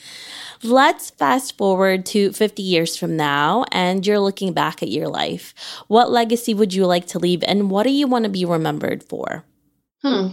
Let's 0.63 1.09
fast 1.09 1.57
forward 1.57 2.05
to 2.07 2.31
50 2.31 2.61
years 2.61 2.95
from 2.95 3.17
now 3.17 3.65
and 3.71 4.05
you're 4.05 4.19
looking 4.19 4.53
back 4.53 4.83
at 4.83 4.89
your 4.89 5.07
life. 5.07 5.55
What 5.87 6.11
legacy 6.11 6.53
would 6.53 6.75
you 6.75 6.85
like 6.85 7.07
to 7.07 7.19
leave 7.19 7.43
and 7.47 7.71
what 7.71 7.83
do 7.83 7.89
you 7.89 8.05
want 8.05 8.25
to 8.25 8.29
be 8.29 8.45
remembered 8.45 9.03
for? 9.03 9.43
Hmm. 10.03 10.27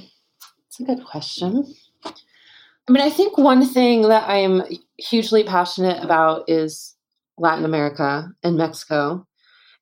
That's 0.67 0.81
a 0.81 0.85
good 0.85 1.03
question. 1.03 1.75
I 2.05 2.93
mean, 2.93 3.03
I 3.03 3.09
think 3.09 3.39
one 3.39 3.67
thing 3.67 4.03
that 4.03 4.29
I'm 4.29 4.63
hugely 4.99 5.45
passionate 5.45 6.03
about 6.05 6.45
is 6.49 6.95
Latin 7.39 7.65
America 7.65 8.29
and 8.43 8.57
Mexico. 8.57 9.27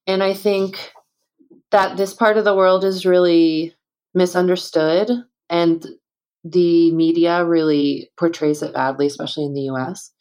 And 0.06 0.22
I 0.22 0.34
think 0.34 0.92
that 1.70 1.96
this 1.96 2.14
part 2.14 2.36
of 2.36 2.44
the 2.44 2.54
world 2.54 2.84
is 2.84 3.06
really 3.06 3.74
misunderstood 4.14 5.10
and 5.50 5.86
the 6.44 6.92
media 6.92 7.44
really 7.44 8.10
portrays 8.18 8.62
it 8.62 8.72
badly, 8.72 9.06
especially 9.06 9.44
in 9.44 9.54
the 9.54 9.62
US. 9.62 10.12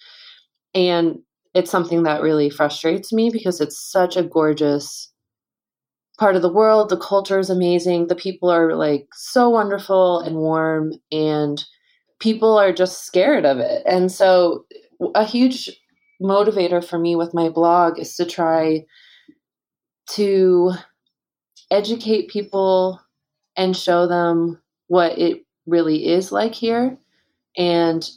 And 0.74 1.20
it's 1.54 1.72
something 1.72 2.04
that 2.04 2.22
really 2.22 2.50
frustrates 2.50 3.14
me 3.14 3.30
because 3.30 3.62
it's 3.62 3.80
such 3.80 4.18
a 4.18 4.24
gorgeous 4.24 5.12
part 6.20 6.36
of 6.36 6.42
the 6.42 6.52
world. 6.52 6.90
The 6.90 6.98
culture 6.98 7.40
is 7.40 7.50
amazing. 7.50 8.08
The 8.08 8.16
people 8.16 8.50
are 8.50 8.76
like 8.76 9.08
so 9.14 9.50
wonderful 9.50 10.20
and 10.20 10.36
warm, 10.36 10.94
and 11.12 11.64
people 12.20 12.58
are 12.58 12.74
just 12.74 13.06
scared 13.06 13.46
of 13.46 13.60
it. 13.60 13.84
And 13.86 14.12
so, 14.12 14.66
a 15.14 15.24
huge 15.24 15.70
motivator 16.22 16.84
for 16.84 16.98
me 16.98 17.16
with 17.16 17.34
my 17.34 17.50
blog 17.50 18.00
is 18.00 18.16
to 18.16 18.26
try 18.26 18.86
to 20.12 20.72
educate 21.72 22.30
people 22.30 23.02
and 23.58 23.76
show 23.76 24.08
them 24.08 24.62
what 24.88 25.18
it 25.18 25.46
really 25.66 26.08
is 26.08 26.32
like 26.32 26.54
here 26.54 26.98
and 27.58 28.10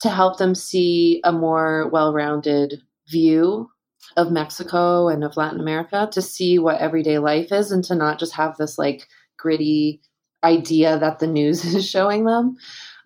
to 0.00 0.08
help 0.08 0.38
them 0.38 0.54
see 0.54 1.20
a 1.24 1.32
more 1.32 1.88
well-rounded 1.88 2.82
view 3.08 3.68
of 4.16 4.30
Mexico 4.30 5.08
and 5.08 5.24
of 5.24 5.36
Latin 5.36 5.60
America 5.60 6.08
to 6.12 6.22
see 6.22 6.58
what 6.58 6.80
everyday 6.80 7.18
life 7.18 7.52
is 7.52 7.70
and 7.70 7.84
to 7.84 7.94
not 7.94 8.18
just 8.18 8.34
have 8.34 8.56
this 8.56 8.78
like 8.78 9.06
gritty 9.36 10.00
idea 10.42 10.98
that 10.98 11.18
the 11.18 11.26
news 11.26 11.64
is 11.74 11.88
showing 11.88 12.24
them. 12.24 12.56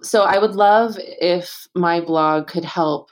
So 0.03 0.23
I 0.23 0.39
would 0.39 0.55
love 0.55 0.99
if 0.99 1.67
my 1.75 2.01
blog 2.01 2.47
could 2.47 2.65
help 2.65 3.11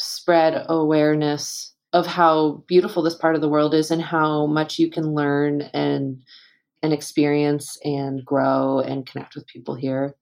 spread 0.00 0.64
awareness 0.68 1.74
of 1.92 2.06
how 2.06 2.62
beautiful 2.66 3.02
this 3.02 3.14
part 3.14 3.34
of 3.34 3.40
the 3.40 3.48
world 3.48 3.74
is 3.74 3.90
and 3.90 4.02
how 4.02 4.46
much 4.46 4.78
you 4.78 4.90
can 4.90 5.14
learn 5.14 5.62
and 5.74 6.22
and 6.82 6.92
experience 6.94 7.78
and 7.84 8.24
grow 8.24 8.80
and 8.80 9.06
connect 9.06 9.34
with 9.34 9.46
people 9.46 9.74
here. 9.74 10.14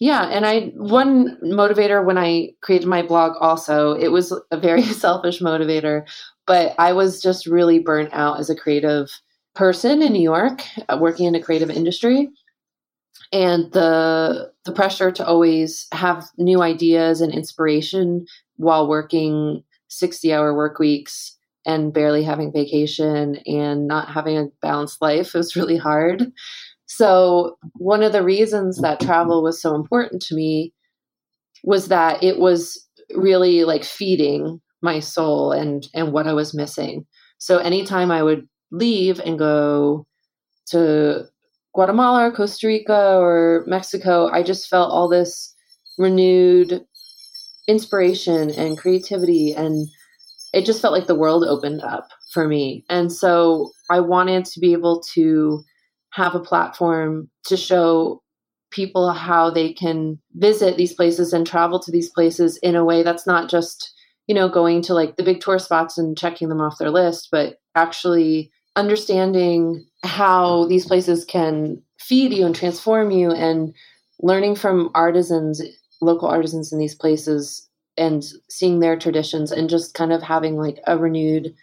Yeah, 0.00 0.24
and 0.24 0.44
I 0.44 0.72
one 0.74 1.38
motivator 1.44 2.04
when 2.04 2.18
I 2.18 2.50
created 2.60 2.88
my 2.88 3.02
blog 3.02 3.36
also, 3.40 3.92
it 3.92 4.08
was 4.08 4.32
a 4.50 4.56
very 4.56 4.82
selfish 5.04 5.40
motivator, 5.40 6.08
but 6.46 6.74
I 6.78 6.92
was 6.92 7.22
just 7.22 7.46
really 7.46 7.78
burnt 7.78 8.10
out 8.12 8.40
as 8.40 8.50
a 8.50 8.56
creative 8.56 9.10
person 9.54 10.02
in 10.02 10.12
New 10.12 10.22
York, 10.22 10.62
uh, 10.88 10.98
working 11.00 11.26
in 11.26 11.34
a 11.34 11.42
creative 11.42 11.70
industry. 11.70 12.30
And 13.32 13.72
the 13.72 14.52
the 14.64 14.72
pressure 14.72 15.10
to 15.10 15.26
always 15.26 15.86
have 15.92 16.26
new 16.38 16.62
ideas 16.62 17.20
and 17.20 17.32
inspiration 17.32 18.26
while 18.56 18.88
working 18.88 19.64
60 19.88 20.32
hour 20.32 20.54
work 20.54 20.78
weeks 20.78 21.36
and 21.66 21.92
barely 21.92 22.22
having 22.22 22.52
vacation 22.52 23.36
and 23.46 23.86
not 23.86 24.10
having 24.10 24.36
a 24.38 24.46
balanced 24.60 25.00
life 25.00 25.34
was 25.34 25.56
really 25.56 25.76
hard. 25.76 26.30
So, 26.86 27.56
one 27.74 28.02
of 28.02 28.12
the 28.12 28.22
reasons 28.22 28.80
that 28.82 29.00
travel 29.00 29.42
was 29.42 29.60
so 29.60 29.74
important 29.74 30.20
to 30.22 30.34
me 30.34 30.72
was 31.64 31.88
that 31.88 32.22
it 32.22 32.38
was 32.38 32.86
really 33.14 33.64
like 33.64 33.84
feeding 33.84 34.60
my 34.82 35.00
soul 35.00 35.52
and 35.52 35.86
and 35.94 36.12
what 36.12 36.26
I 36.26 36.32
was 36.32 36.54
missing. 36.54 37.06
So 37.38 37.58
anytime 37.58 38.10
I 38.10 38.22
would 38.22 38.46
leave 38.70 39.20
and 39.20 39.38
go 39.38 40.06
to 40.66 41.24
Guatemala 41.74 42.26
or 42.26 42.32
Costa 42.32 42.66
Rica 42.66 43.18
or 43.18 43.64
Mexico, 43.66 44.28
I 44.28 44.42
just 44.42 44.68
felt 44.68 44.90
all 44.90 45.08
this 45.08 45.54
renewed 45.98 46.84
inspiration 47.68 48.50
and 48.50 48.76
creativity 48.76 49.52
and 49.52 49.88
it 50.52 50.66
just 50.66 50.82
felt 50.82 50.92
like 50.92 51.06
the 51.06 51.14
world 51.14 51.44
opened 51.44 51.82
up 51.82 52.08
for 52.32 52.46
me. 52.46 52.84
And 52.90 53.10
so 53.10 53.70
I 53.90 54.00
wanted 54.00 54.44
to 54.46 54.60
be 54.60 54.72
able 54.72 55.02
to 55.14 55.62
have 56.12 56.34
a 56.34 56.40
platform 56.40 57.30
to 57.46 57.56
show 57.56 58.22
people 58.70 59.10
how 59.12 59.50
they 59.50 59.72
can 59.72 60.18
visit 60.34 60.76
these 60.76 60.94
places 60.94 61.32
and 61.32 61.46
travel 61.46 61.78
to 61.80 61.90
these 61.90 62.10
places 62.10 62.58
in 62.58 62.76
a 62.76 62.84
way 62.84 63.02
that's 63.02 63.26
not 63.26 63.48
just, 63.48 63.94
you 64.26 64.34
know, 64.34 64.48
going 64.48 64.82
to 64.82 64.94
like 64.94 65.16
the 65.16 65.22
big 65.22 65.40
tour 65.40 65.58
spots 65.58 65.96
and 65.96 66.18
checking 66.18 66.48
them 66.48 66.60
off 66.60 66.78
their 66.78 66.90
list, 66.90 67.28
but 67.30 67.56
actually 67.74 68.50
understanding 68.76 69.84
how 70.02 70.66
these 70.66 70.86
places 70.86 71.24
can 71.24 71.80
feed 71.98 72.32
you 72.32 72.44
and 72.44 72.54
transform 72.54 73.10
you 73.10 73.30
and 73.30 73.74
learning 74.20 74.54
from 74.56 74.90
artisans 74.94 75.62
local 76.00 76.28
artisans 76.28 76.72
in 76.72 76.78
these 76.78 76.94
places 76.94 77.68
and 77.96 78.24
seeing 78.50 78.80
their 78.80 78.98
traditions 78.98 79.52
and 79.52 79.70
just 79.70 79.94
kind 79.94 80.12
of 80.12 80.22
having 80.22 80.56
like 80.56 80.78
a 80.86 80.98
renewed 80.98 81.54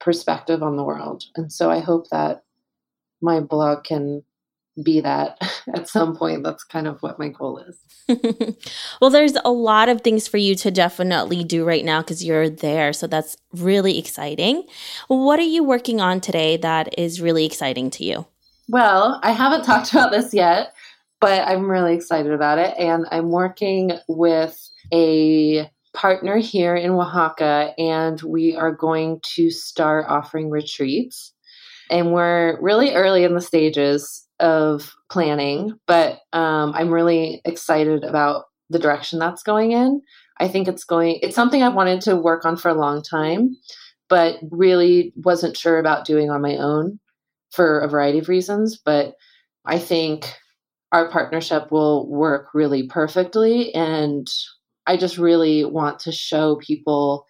perspective 0.00 0.62
on 0.62 0.76
the 0.76 0.84
world. 0.84 1.24
And 1.36 1.52
so 1.52 1.70
i 1.70 1.80
hope 1.80 2.08
that 2.10 2.44
my 3.20 3.40
blog 3.40 3.84
can 3.84 4.22
be 4.82 5.00
that 5.00 5.38
at 5.74 5.88
some 5.88 6.16
point. 6.16 6.42
That's 6.42 6.64
kind 6.64 6.86
of 6.86 7.02
what 7.02 7.18
my 7.18 7.28
goal 7.28 7.58
is. 7.58 8.56
well, 9.00 9.10
there's 9.10 9.36
a 9.44 9.50
lot 9.50 9.88
of 9.88 10.00
things 10.00 10.28
for 10.28 10.36
you 10.36 10.54
to 10.56 10.70
definitely 10.70 11.44
do 11.44 11.64
right 11.64 11.84
now 11.84 12.00
because 12.00 12.24
you're 12.24 12.48
there. 12.48 12.92
So 12.92 13.06
that's 13.06 13.36
really 13.52 13.98
exciting. 13.98 14.64
What 15.08 15.38
are 15.38 15.42
you 15.42 15.64
working 15.64 16.00
on 16.00 16.20
today 16.20 16.56
that 16.58 16.98
is 16.98 17.20
really 17.20 17.44
exciting 17.44 17.90
to 17.90 18.04
you? 18.04 18.26
Well, 18.68 19.20
I 19.22 19.32
haven't 19.32 19.64
talked 19.64 19.92
about 19.92 20.10
this 20.10 20.32
yet, 20.32 20.74
but 21.20 21.46
I'm 21.46 21.70
really 21.70 21.94
excited 21.94 22.32
about 22.32 22.58
it. 22.58 22.74
And 22.78 23.06
I'm 23.10 23.30
working 23.30 23.92
with 24.08 24.58
a 24.92 25.70
partner 25.92 26.38
here 26.38 26.74
in 26.74 26.90
Oaxaca, 26.90 27.72
and 27.78 28.20
we 28.22 28.56
are 28.56 28.72
going 28.72 29.20
to 29.34 29.50
start 29.50 30.06
offering 30.08 30.50
retreats 30.50 31.34
and 31.90 32.12
we're 32.12 32.60
really 32.60 32.94
early 32.94 33.24
in 33.24 33.34
the 33.34 33.40
stages 33.40 34.23
of 34.44 34.94
planning, 35.10 35.72
but 35.86 36.20
um, 36.32 36.72
I'm 36.74 36.90
really 36.90 37.40
excited 37.44 38.04
about 38.04 38.44
the 38.68 38.78
direction 38.78 39.18
that's 39.18 39.42
going 39.42 39.72
in. 39.72 40.02
I 40.38 40.48
think 40.48 40.68
it's 40.68 40.84
going, 40.84 41.18
it's 41.22 41.34
something 41.34 41.62
I 41.62 41.70
wanted 41.70 42.02
to 42.02 42.16
work 42.16 42.44
on 42.44 42.56
for 42.56 42.68
a 42.68 42.74
long 42.74 43.02
time, 43.02 43.56
but 44.08 44.36
really 44.50 45.12
wasn't 45.16 45.56
sure 45.56 45.78
about 45.78 46.04
doing 46.04 46.30
on 46.30 46.42
my 46.42 46.56
own 46.56 47.00
for 47.50 47.80
a 47.80 47.88
variety 47.88 48.18
of 48.18 48.28
reasons. 48.28 48.76
But 48.76 49.14
I 49.64 49.78
think 49.78 50.32
our 50.92 51.10
partnership 51.10 51.72
will 51.72 52.08
work 52.08 52.48
really 52.52 52.86
perfectly. 52.86 53.74
And 53.74 54.26
I 54.86 54.96
just 54.96 55.16
really 55.16 55.64
want 55.64 56.00
to 56.00 56.12
show 56.12 56.56
people 56.56 57.24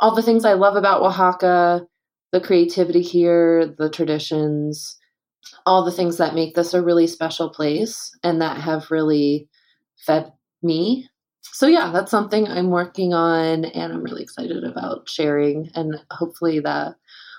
all 0.00 0.14
the 0.14 0.22
things 0.22 0.44
I 0.44 0.54
love 0.54 0.76
about 0.76 1.02
Oaxaca, 1.02 1.86
the 2.32 2.40
creativity 2.40 3.02
here, 3.02 3.72
the 3.78 3.88
traditions, 3.88 4.98
all 5.66 5.84
the 5.84 5.92
things 5.92 6.16
that 6.18 6.34
make 6.34 6.54
this 6.54 6.74
a 6.74 6.82
really 6.82 7.06
special 7.06 7.48
place 7.50 8.10
and 8.22 8.40
that 8.40 8.60
have 8.60 8.90
really 8.90 9.48
fed 10.06 10.32
me. 10.62 11.08
So, 11.42 11.66
yeah, 11.66 11.90
that's 11.92 12.10
something 12.10 12.48
I'm 12.48 12.70
working 12.70 13.12
on 13.12 13.66
and 13.66 13.92
I'm 13.92 14.02
really 14.02 14.22
excited 14.22 14.64
about 14.64 15.06
sharing. 15.08 15.70
And 15.74 16.00
hopefully, 16.10 16.60
that 16.60 16.94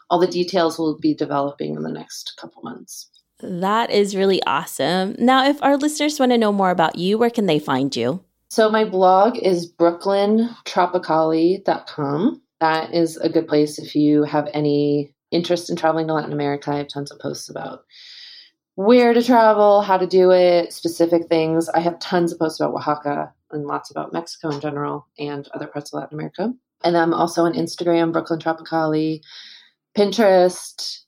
all 0.10 0.20
the 0.20 0.28
details 0.28 0.78
will 0.78 1.00
be 1.00 1.16
developing 1.16 1.76
in 1.76 1.84
the 1.84 1.92
next 1.92 2.34
couple 2.40 2.62
months. 2.64 3.10
That 3.42 3.90
is 3.90 4.16
really 4.16 4.42
awesome. 4.44 5.16
Now, 5.20 5.46
if 5.48 5.62
our 5.62 5.76
listeners 5.78 6.20
want 6.20 6.32
to 6.32 6.38
know 6.38 6.54
more 6.54 6.70
about 6.70 6.98
you, 6.98 7.18
where 7.18 7.32
can 7.32 7.48
they 7.48 7.60
find 7.60 7.94
you? 7.96 8.24
So, 8.50 8.70
my 8.70 8.86
blog 8.86 9.38
is 9.38 9.72
brooklyntropicalia.com 9.72 12.42
that 12.62 12.94
is 12.94 13.18
a 13.18 13.30
good 13.30 13.48
place 13.48 13.78
if 13.78 13.96
you 13.96 14.24
have 14.24 14.48
any 14.54 15.14
interest 15.32 15.70
in 15.70 15.76
traveling 15.76 16.08
to 16.08 16.14
Latin 16.14 16.34
America. 16.34 16.72
I 16.72 16.78
have 16.78 16.88
tons 16.88 17.12
of 17.12 17.20
posts 17.20 17.50
about 17.50 17.84
where 18.76 19.14
to 19.14 19.24
travel, 19.24 19.82
how 19.82 19.98
to 19.98 20.08
do 20.08 20.32
it, 20.32 20.74
specific 20.74 21.28
things. 21.28 21.70
I 21.70 21.80
have 21.80 22.00
tons 22.00 22.34
of 22.34 22.40
posts 22.40 22.60
about 22.60 22.74
Oaxaca 22.74 23.34
and 23.52 23.66
lots 23.66 23.90
about 23.90 24.14
Mexico 24.14 24.50
in 24.50 24.60
general 24.60 25.08
and 25.18 25.48
other 25.54 25.68
parts 25.68 25.94
of 25.94 26.00
Latin 26.00 26.18
America. 26.18 26.54
And 26.84 26.98
I'm 26.98 27.14
also 27.14 27.44
on 27.44 27.54
Instagram, 27.54 28.12
Brooklyn 28.12 28.40
Tropicalia, 28.40 29.22
Pinterest, 29.98 31.00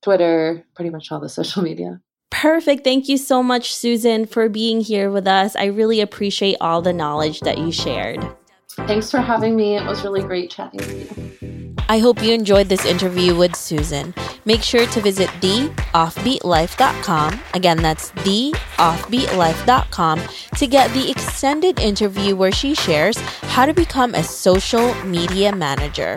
Twitter, 0.00 0.64
pretty 0.74 0.90
much 0.90 1.10
all 1.10 1.20
the 1.20 1.28
social 1.40 1.62
media. 1.62 2.00
Perfect. 2.30 2.82
Thank 2.82 3.08
you 3.08 3.18
so 3.18 3.42
much, 3.42 3.74
Susan, 3.74 4.26
for 4.26 4.48
being 4.48 4.80
here 4.80 5.10
with 5.10 5.26
us. 5.26 5.54
I 5.54 5.66
really 5.66 6.00
appreciate 6.00 6.56
all 6.60 6.82
the 6.82 6.92
knowledge 6.92 7.40
that 7.40 7.58
you 7.58 7.70
shared. 7.70 8.24
Thanks 8.70 9.10
for 9.10 9.18
having 9.18 9.54
me. 9.54 9.76
It 9.76 9.86
was 9.86 10.02
really 10.02 10.22
great 10.22 10.50
chatting 10.50 10.78
with 10.78 11.42
you. 11.42 11.61
I 11.92 11.98
hope 11.98 12.22
you 12.22 12.32
enjoyed 12.32 12.70
this 12.70 12.86
interview 12.86 13.36
with 13.36 13.54
Susan. 13.54 14.14
Make 14.46 14.62
sure 14.62 14.86
to 14.86 15.00
visit 15.02 15.28
theoffbeatlife.com. 15.42 17.40
Again, 17.52 17.82
that's 17.82 18.12
theoffbeatlife.com 18.12 20.22
to 20.56 20.66
get 20.66 20.90
the 20.94 21.10
extended 21.10 21.78
interview 21.78 22.34
where 22.34 22.50
she 22.50 22.74
shares 22.74 23.18
how 23.42 23.66
to 23.66 23.74
become 23.74 24.14
a 24.14 24.24
social 24.24 24.94
media 25.04 25.54
manager. 25.54 26.16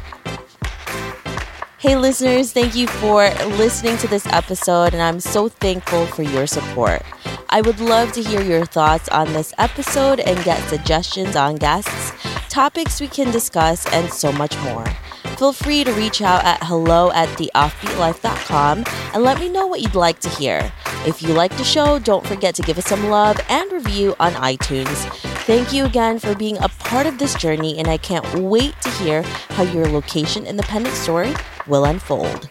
Hey, 1.81 1.95
listeners, 1.97 2.53
thank 2.53 2.75
you 2.75 2.85
for 2.85 3.27
listening 3.57 3.97
to 3.97 4.07
this 4.07 4.27
episode, 4.27 4.93
and 4.93 5.01
I'm 5.01 5.19
so 5.19 5.49
thankful 5.49 6.05
for 6.05 6.21
your 6.21 6.45
support. 6.45 7.01
I 7.49 7.61
would 7.61 7.79
love 7.79 8.11
to 8.11 8.21
hear 8.21 8.39
your 8.39 8.67
thoughts 8.67 9.09
on 9.09 9.33
this 9.33 9.51
episode 9.57 10.19
and 10.19 10.43
get 10.43 10.61
suggestions 10.69 11.35
on 11.35 11.55
guests, 11.55 12.11
topics 12.49 13.01
we 13.01 13.07
can 13.07 13.31
discuss, 13.31 13.91
and 13.91 14.13
so 14.13 14.31
much 14.31 14.55
more. 14.59 14.85
Feel 15.37 15.53
free 15.53 15.83
to 15.83 15.91
reach 15.93 16.21
out 16.21 16.43
at 16.45 16.63
hello 16.63 17.11
at 17.11 17.29
theoffbeatlife.com 17.37 18.83
and 19.13 19.23
let 19.23 19.39
me 19.39 19.49
know 19.49 19.67
what 19.67 19.81
you'd 19.81 19.95
like 19.95 20.19
to 20.19 20.29
hear. 20.29 20.71
If 21.05 21.21
you 21.21 21.29
like 21.29 21.55
the 21.57 21.63
show, 21.63 21.97
don't 21.97 22.25
forget 22.25 22.53
to 22.55 22.61
give 22.61 22.77
us 22.77 22.85
some 22.85 23.07
love 23.07 23.39
and 23.49 23.71
review 23.71 24.15
on 24.19 24.33
iTunes. 24.33 25.09
Thank 25.45 25.73
you 25.73 25.85
again 25.85 26.19
for 26.19 26.35
being 26.35 26.57
a 26.59 26.69
part 26.69 27.07
of 27.07 27.17
this 27.17 27.33
journey, 27.35 27.79
and 27.79 27.87
I 27.87 27.97
can't 27.97 28.31
wait 28.35 28.79
to 28.81 28.89
hear 28.91 29.23
how 29.49 29.63
your 29.63 29.87
location 29.87 30.45
independent 30.45 30.95
story 30.95 31.33
will 31.65 31.85
unfold. 31.85 32.49